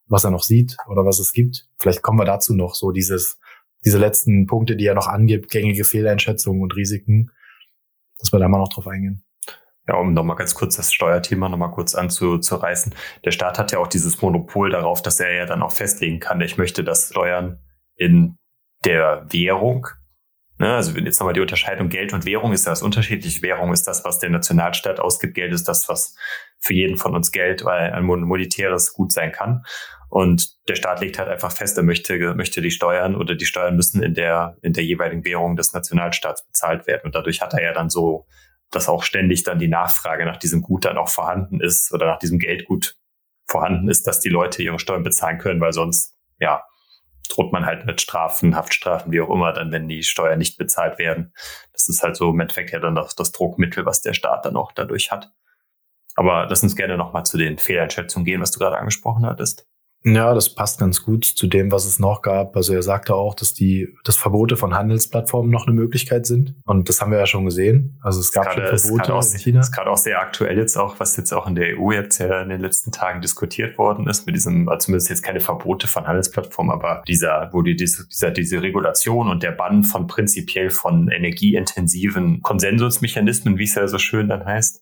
[0.07, 1.69] was er noch sieht oder was es gibt.
[1.79, 3.39] Vielleicht kommen wir dazu noch, so dieses,
[3.85, 7.31] diese letzten Punkte, die er noch angibt, gängige Fehleinschätzungen und Risiken,
[8.19, 9.25] dass wir da mal noch drauf eingehen.
[9.89, 12.95] Ja, um nochmal ganz kurz das Steuerthema nochmal kurz anzureißen.
[13.25, 16.41] Der Staat hat ja auch dieses Monopol darauf, dass er ja dann auch festlegen kann,
[16.41, 17.59] ich möchte das Steuern
[17.97, 18.37] in
[18.85, 19.89] der Währung.
[20.59, 23.43] Ne, also jetzt nochmal die Unterscheidung Geld und Währung ist das unterschiedlich.
[23.43, 25.35] Währung ist das, was der Nationalstaat ausgibt.
[25.35, 26.15] Geld ist das, was
[26.61, 29.65] für jeden von uns Geld, weil ein monetäres Gut sein kann.
[30.09, 33.75] Und der Staat legt halt einfach fest, er möchte, möchte die Steuern oder die Steuern
[33.75, 37.07] müssen in der, in der jeweiligen Währung des Nationalstaats bezahlt werden.
[37.07, 38.27] Und dadurch hat er ja dann so
[38.73, 42.19] dass auch ständig dann die Nachfrage nach diesem Gut dann auch vorhanden ist oder nach
[42.19, 42.97] diesem Geldgut
[43.47, 46.65] vorhanden ist, dass die Leute ihre Steuern bezahlen können, weil sonst, ja,
[47.29, 50.99] droht man halt mit Strafen, Haftstrafen, wie auch immer, dann, wenn die Steuern nicht bezahlt
[50.99, 51.33] werden.
[51.73, 54.57] Das ist halt so im Endeffekt ja dann das, das Druckmittel, was der Staat dann
[54.57, 55.33] auch dadurch hat.
[56.15, 59.67] Aber lass uns gerne nochmal zu den Fehleinschätzungen gehen, was du gerade angesprochen hattest.
[60.05, 62.57] Ja, das passt ganz gut zu dem, was es noch gab.
[62.57, 66.55] Also er sagte auch, dass die, dass Verbote von Handelsplattformen noch eine Möglichkeit sind.
[66.65, 67.99] Und das haben wir ja schon gesehen.
[68.03, 69.59] Also es gab gerade, schon Verbote auch, in China.
[69.59, 72.19] Das ist gerade auch sehr aktuell jetzt auch, was jetzt auch in der EU jetzt
[72.19, 75.87] ja in den letzten Tagen diskutiert worden ist, mit diesem, also zumindest jetzt keine Verbote
[75.87, 80.71] von Handelsplattformen, aber dieser, wo die, diese, dieser, diese Regulation und der Bann von prinzipiell
[80.71, 84.81] von energieintensiven Konsensusmechanismen, wie es ja so schön dann heißt,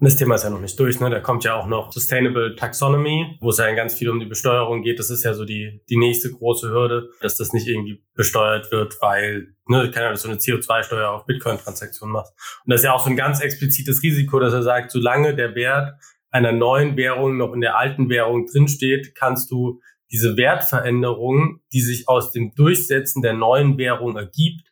[0.00, 1.10] Und das Thema ist ja noch nicht durch, ne?
[1.10, 4.82] Da kommt ja auch noch Sustainable Taxonomy, wo es ja ganz viel um die Besteuerung
[4.82, 5.00] geht.
[5.00, 8.96] Das ist ja so die, die nächste große Hürde, dass das nicht irgendwie besteuert wird,
[9.00, 12.30] weil, ne, kann ja so eine CO2-Steuer auf Bitcoin-Transaktionen macht.
[12.64, 15.56] Und das ist ja auch so ein ganz explizites Risiko, dass er sagt, solange der
[15.56, 15.94] Wert
[16.30, 19.80] einer neuen Währung noch in der alten Währung drinsteht, kannst du
[20.12, 24.68] diese Wertveränderung, die sich aus dem Durchsetzen der neuen Währung ergibt,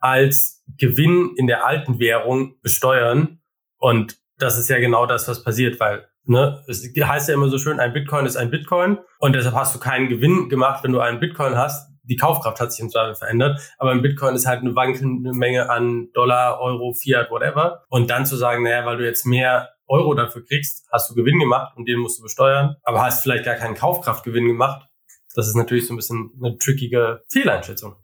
[0.00, 3.40] als Gewinn in der alten Währung besteuern.
[3.78, 7.58] Und das ist ja genau das, was passiert, weil ne, es heißt ja immer so
[7.58, 11.00] schön, ein Bitcoin ist ein Bitcoin und deshalb hast du keinen Gewinn gemacht, wenn du
[11.00, 11.90] einen Bitcoin hast.
[12.02, 15.70] Die Kaufkraft hat sich im Zweifel verändert, aber ein Bitcoin ist halt eine wankende Menge
[15.70, 17.84] an Dollar, Euro, Fiat, whatever.
[17.88, 21.38] Und dann zu sagen, naja, weil du jetzt mehr Euro dafür kriegst, hast du Gewinn
[21.38, 24.86] gemacht und den musst du besteuern, aber hast vielleicht gar keinen Kaufkraftgewinn gemacht.
[25.34, 27.96] Das ist natürlich so ein bisschen eine trickige Fehleinschätzung.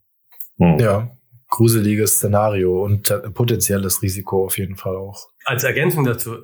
[0.58, 0.78] Hm.
[0.78, 1.10] Ja,
[1.50, 5.28] gruseliges Szenario und potenzielles Risiko auf jeden Fall auch.
[5.44, 6.36] Als Ergänzung dazu,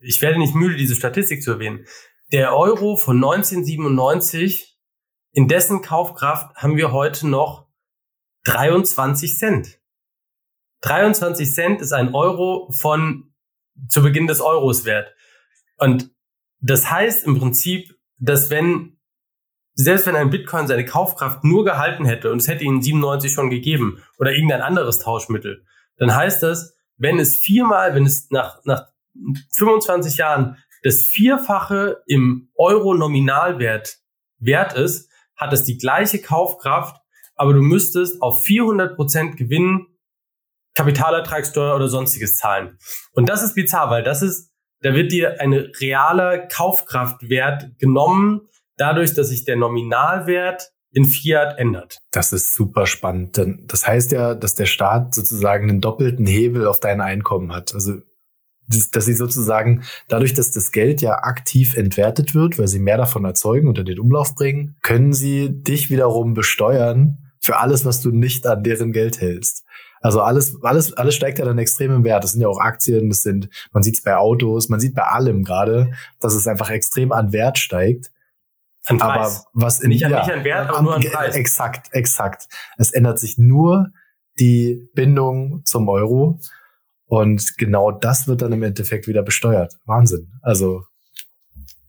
[0.00, 1.86] ich werde nicht müde, diese Statistik zu erwähnen.
[2.32, 4.78] Der Euro von 1997,
[5.32, 7.68] in dessen Kaufkraft haben wir heute noch
[8.44, 9.80] 23 Cent.
[10.82, 13.34] 23 Cent ist ein Euro von
[13.88, 15.14] zu Beginn des Euros wert.
[15.76, 16.10] Und
[16.60, 18.99] das heißt im Prinzip, dass wenn
[19.84, 23.50] selbst wenn ein Bitcoin seine Kaufkraft nur gehalten hätte und es hätte ihn 97 schon
[23.50, 25.64] gegeben oder irgendein anderes Tauschmittel,
[25.96, 28.88] dann heißt das, wenn es viermal, wenn es nach, nach
[29.52, 33.98] 25 Jahren das Vierfache im Euro-Nominalwert
[34.38, 37.00] wert ist, hat es die gleiche Kaufkraft,
[37.34, 39.86] aber du müsstest auf 400 Prozent Gewinn
[40.74, 42.78] Kapitalertragssteuer oder sonstiges zahlen.
[43.12, 48.48] Und das ist bizarr, weil das ist, da wird dir ein realer Kaufkraftwert genommen,
[48.80, 51.98] dadurch, dass sich der Nominalwert in Fiat ändert.
[52.10, 53.36] Das ist super spannend.
[53.36, 57.74] Denn das heißt ja, dass der Staat sozusagen einen doppelten Hebel auf dein Einkommen hat.
[57.74, 57.98] Also
[58.92, 63.24] dass sie sozusagen dadurch, dass das Geld ja aktiv entwertet wird, weil sie mehr davon
[63.24, 68.10] erzeugen und in den Umlauf bringen, können sie dich wiederum besteuern für alles, was du
[68.10, 69.64] nicht an deren Geld hältst.
[70.00, 72.24] Also alles, alles, alles steigt ja dann extrem im Wert.
[72.24, 75.02] Das sind ja auch Aktien, das sind, man sieht es bei Autos, man sieht bei
[75.02, 78.10] allem gerade, dass es einfach extrem an Wert steigt.
[78.86, 79.46] An Preis.
[79.46, 81.34] Aber was in nicht, an, ja, nicht an Wert, aber nur an Preis.
[81.34, 82.48] Exakt, exakt.
[82.78, 83.92] Es ändert sich nur
[84.38, 86.40] die Bindung zum Euro.
[87.06, 89.76] Und genau das wird dann im Endeffekt wieder besteuert.
[89.84, 90.32] Wahnsinn.
[90.42, 90.84] Also.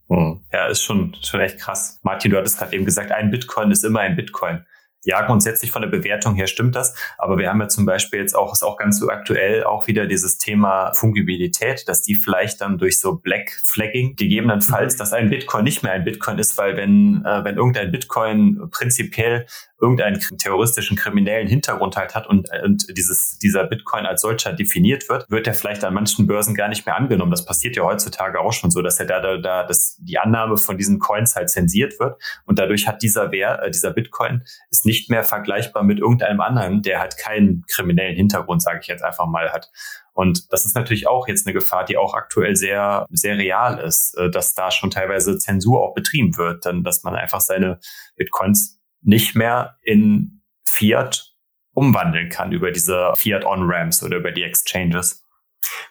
[0.10, 0.44] Hm.
[0.52, 2.00] Ja, ist schon, schon echt krass.
[2.02, 4.66] Martin, du hattest gerade eben gesagt, ein Bitcoin ist immer ein Bitcoin.
[5.04, 6.94] Ja, grundsätzlich von der Bewertung her stimmt das.
[7.18, 10.06] Aber wir haben ja zum Beispiel jetzt auch, ist auch ganz so aktuell auch wieder
[10.06, 14.98] dieses Thema Fungibilität, dass die vielleicht dann durch so Black Flagging gegebenenfalls, mhm.
[15.00, 19.48] dass ein Bitcoin nicht mehr ein Bitcoin ist, weil wenn, äh, wenn irgendein Bitcoin prinzipiell
[19.82, 25.30] irgendeinen terroristischen kriminellen Hintergrund halt hat und, und dieses, dieser Bitcoin als solcher definiert wird,
[25.30, 27.32] wird er vielleicht an manchen Börsen gar nicht mehr angenommen.
[27.32, 30.58] Das passiert ja heutzutage auch schon so, dass er da, da, da dass die Annahme
[30.58, 34.86] von diesen Coins halt zensiert wird und dadurch hat dieser Wert, äh, dieser Bitcoin ist
[34.86, 39.26] nicht mehr vergleichbar mit irgendeinem anderen, der halt keinen kriminellen Hintergrund, sage ich jetzt einfach
[39.26, 39.72] mal, hat.
[40.14, 44.18] Und das ist natürlich auch jetzt eine Gefahr, die auch aktuell sehr, sehr real ist,
[44.18, 47.80] äh, dass da schon teilweise Zensur auch betrieben wird, dann, dass man einfach seine
[48.16, 51.34] Bitcoins nicht mehr in Fiat
[51.74, 55.26] umwandeln kann über diese Fiat-On-Ramps oder über die Exchanges.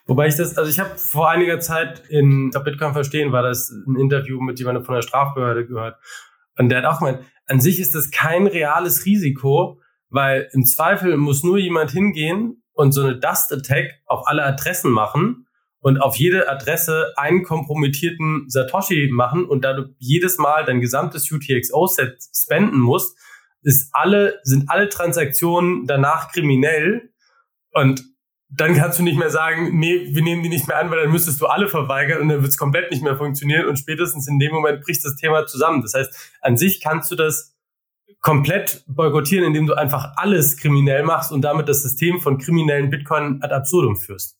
[0.06, 3.70] Wobei ich das, also ich habe vor einiger Zeit in der Bitcoin verstehen, war das
[3.70, 5.96] ein Interview mit jemandem von der Strafbehörde gehört.
[6.60, 9.80] Und der hat auch gemeint, an sich ist das kein reales Risiko,
[10.10, 15.46] weil im Zweifel muss nur jemand hingehen und so eine Dust-Attack auf alle Adressen machen
[15.80, 21.32] und auf jede Adresse einen kompromittierten Satoshi machen und da du jedes Mal dein gesamtes
[21.32, 23.16] UTXO-Set spenden musst,
[23.62, 27.10] ist alle, sind alle Transaktionen danach kriminell.
[27.72, 28.04] Und
[28.52, 31.12] dann kannst du nicht mehr sagen, nee, wir nehmen die nicht mehr an, weil dann
[31.12, 34.38] müsstest du alle verweigern und dann wird es komplett nicht mehr funktionieren und spätestens in
[34.38, 35.82] dem Moment bricht das Thema zusammen.
[35.82, 37.54] Das heißt, an sich kannst du das
[38.20, 43.40] komplett boykottieren, indem du einfach alles kriminell machst und damit das System von kriminellen Bitcoin
[43.40, 44.36] ad absurdum führst.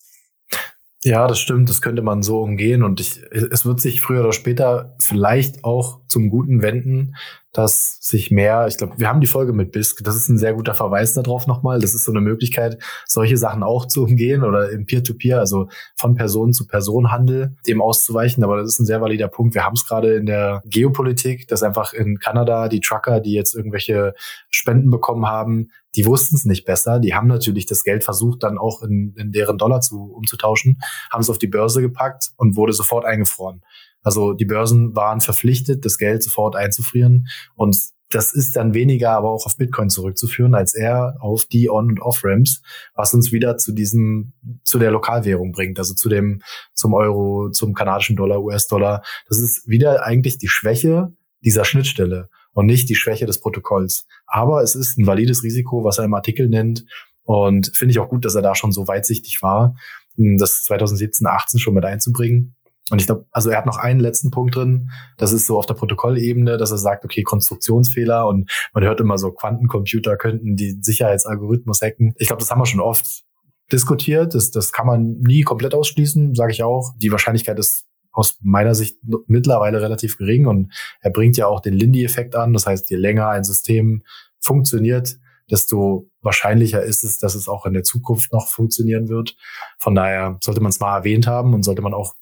[1.02, 4.32] Ja, das stimmt, das könnte man so umgehen und ich, es wird sich früher oder
[4.32, 7.14] später vielleicht auch zum Guten wenden,
[7.52, 10.54] dass sich mehr, ich glaube, wir haben die Folge mit BISC, das ist ein sehr
[10.54, 11.80] guter Verweis darauf nochmal.
[11.80, 15.68] Das ist so eine Möglichkeit, solche Sachen auch zu umgehen oder im Peer-to-Peer, -Peer, also
[15.96, 18.44] von Person zu Person Handel, dem auszuweichen.
[18.44, 19.54] Aber das ist ein sehr valider Punkt.
[19.54, 23.54] Wir haben es gerade in der Geopolitik, dass einfach in Kanada die Trucker, die jetzt
[23.54, 24.14] irgendwelche
[24.48, 27.00] Spenden bekommen haben, die wussten es nicht besser.
[27.00, 30.78] Die haben natürlich das Geld versucht, dann auch in, in deren Dollar zu, umzutauschen,
[31.10, 33.62] haben es auf die Börse gepackt und wurde sofort eingefroren.
[34.02, 37.76] Also die Börsen waren verpflichtet, das Geld sofort einzufrieren und
[38.10, 42.02] das ist dann weniger aber auch auf Bitcoin zurückzuführen, als eher auf die On- und
[42.02, 42.60] Off-Ramps,
[42.94, 44.32] was uns wieder zu diesem,
[44.64, 46.42] zu der Lokalwährung bringt, also zu dem,
[46.74, 49.02] zum Euro, zum kanadischen Dollar, US-Dollar.
[49.28, 54.06] Das ist wieder eigentlich die Schwäche dieser Schnittstelle und nicht die Schwäche des Protokolls.
[54.26, 56.84] Aber es ist ein valides Risiko, was er im Artikel nennt.
[57.22, 59.76] Und finde ich auch gut, dass er da schon so weitsichtig war,
[60.16, 62.56] das 2017, 18 schon mit einzubringen.
[62.90, 64.90] Und ich glaube, also er hat noch einen letzten Punkt drin.
[65.16, 69.16] Das ist so auf der Protokollebene, dass er sagt, okay, Konstruktionsfehler und man hört immer
[69.16, 72.14] so, Quantencomputer könnten die Sicherheitsalgorithmus hacken.
[72.16, 73.24] Ich glaube, das haben wir schon oft
[73.72, 74.34] diskutiert.
[74.34, 76.92] Das, das kann man nie komplett ausschließen, sage ich auch.
[76.96, 81.74] Die Wahrscheinlichkeit ist aus meiner Sicht mittlerweile relativ gering und er bringt ja auch den
[81.74, 82.52] Lindy-Effekt an.
[82.52, 84.02] Das heißt, je länger ein System
[84.40, 85.16] funktioniert,
[85.50, 89.36] desto wahrscheinlicher ist es, dass es auch in der Zukunft noch funktionieren wird.
[89.78, 92.14] Von daher sollte man es mal erwähnt haben und sollte man auch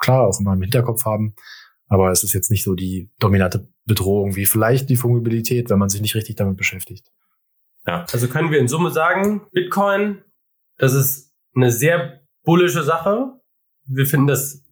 [0.00, 1.34] klar auch immer im Hinterkopf haben.
[1.88, 5.88] Aber es ist jetzt nicht so die dominante Bedrohung wie vielleicht die Fungibilität, wenn man
[5.88, 7.10] sich nicht richtig damit beschäftigt.
[7.86, 8.06] Ja.
[8.12, 10.22] Also können wir in Summe sagen, Bitcoin,
[10.78, 13.40] das ist eine sehr bullische Sache.
[13.86, 14.62] Wir finden das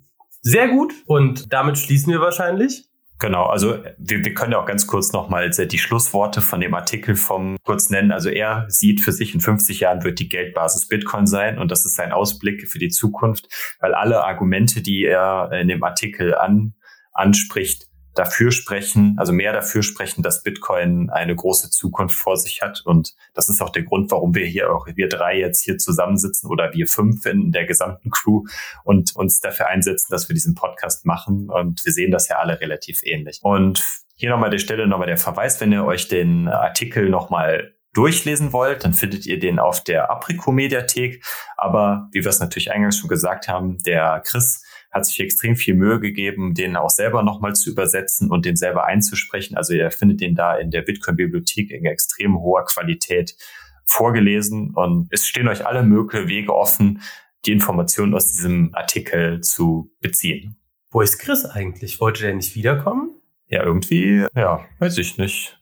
[0.40, 2.87] sehr gut und damit schließen wir wahrscheinlich.
[3.20, 7.16] Genau, also wir, wir können ja auch ganz kurz nochmal die Schlussworte von dem Artikel
[7.16, 8.12] vom kurz nennen.
[8.12, 11.84] Also er sieht für sich, in 50 Jahren wird die Geldbasis Bitcoin sein und das
[11.84, 13.48] ist sein Ausblick für die Zukunft,
[13.80, 16.74] weil alle Argumente, die er in dem Artikel an,
[17.12, 17.88] anspricht,
[18.18, 22.82] dafür sprechen, also mehr dafür sprechen, dass Bitcoin eine große Zukunft vor sich hat.
[22.84, 26.50] Und das ist auch der Grund, warum wir hier auch, wir drei jetzt hier zusammensitzen
[26.50, 28.44] oder wir fünf in der gesamten Crew
[28.84, 31.48] und uns dafür einsetzen, dass wir diesen Podcast machen.
[31.48, 33.40] Und wir sehen das ja alle relativ ähnlich.
[33.42, 33.84] Und
[34.16, 38.84] hier nochmal der Stelle nochmal der Verweis, wenn ihr euch den Artikel nochmal durchlesen wollt,
[38.84, 41.24] dann findet ihr den auf der Aprico-Mediathek.
[41.56, 45.74] Aber wie wir es natürlich eingangs schon gesagt haben, der Chris hat sich extrem viel
[45.74, 49.56] Mühe gegeben, den auch selber nochmal zu übersetzen und den selber einzusprechen.
[49.56, 53.36] Also ihr findet den da in der Bitcoin-Bibliothek in extrem hoher Qualität
[53.84, 57.02] vorgelesen und es stehen euch alle möglichen Wege offen,
[57.46, 60.56] die Informationen aus diesem Artikel zu beziehen.
[60.90, 62.00] Wo ist Chris eigentlich?
[62.00, 63.10] Wollte der nicht wiederkommen?
[63.46, 65.58] Ja, irgendwie, ja, weiß ich nicht.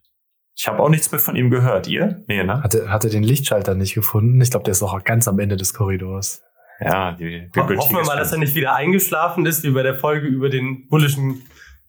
[0.57, 1.87] Ich habe auch nichts mehr von ihm gehört.
[1.87, 2.25] Ihr?
[2.29, 2.63] Nee, ne?
[2.63, 4.41] Hatte, hatte den Lichtschalter nicht gefunden.
[4.41, 6.43] Ich glaube, der ist auch ganz am Ende des Korridors.
[6.81, 7.79] Ja, die Bibliothek.
[7.79, 10.89] Hoffen wir mal, dass er nicht wieder eingeschlafen ist, wie bei der Folge über den
[10.89, 11.43] bullischen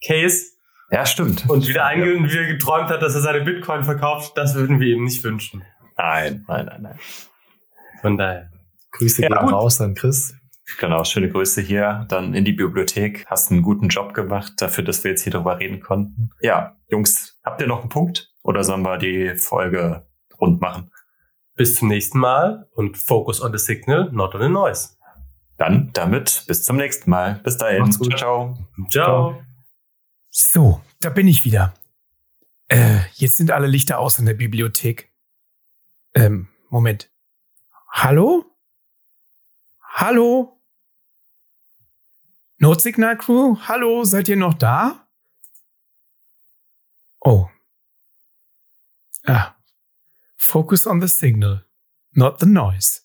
[0.06, 0.46] Case.
[0.90, 1.50] Ja, stimmt.
[1.50, 4.38] Und wieder, einge und wieder geträumt hat, dass er seine Bitcoin verkauft.
[4.38, 5.64] Das würden wir ihm nicht wünschen.
[5.98, 7.00] Nein, nein, nein, nein.
[8.02, 8.52] Von daher.
[8.92, 10.34] Grüße ja, gehen raus an Chris.
[10.80, 13.26] Genau, schöne Grüße hier dann in die Bibliothek.
[13.28, 16.30] Hast einen guten Job gemacht dafür, dass wir jetzt hier drüber reden konnten.
[16.42, 18.32] Ja, Jungs, habt ihr noch einen Punkt?
[18.44, 20.06] Oder sollen wir die Folge
[20.40, 20.92] rund machen?
[21.58, 24.96] Bis zum nächsten Mal und focus on the signal, not on the noise.
[25.58, 27.42] Dann damit bis zum nächsten Mal.
[27.44, 27.92] Bis dahin.
[27.92, 28.08] Ciao.
[28.10, 28.58] Ciao.
[28.90, 29.44] Ciao.
[30.30, 31.74] So, da bin ich wieder.
[32.68, 35.12] Äh, jetzt sind alle Lichter aus in der Bibliothek.
[36.14, 37.10] Ähm, Moment.
[37.90, 38.46] Hallo?
[39.82, 40.62] Hallo?
[42.60, 43.58] Notsignal Crew?
[43.68, 45.08] Hallo, seid ihr noch da?
[47.20, 47.50] Oh.
[49.26, 49.57] Ah,
[50.48, 51.60] Focus on the signal,
[52.16, 53.02] not the noise.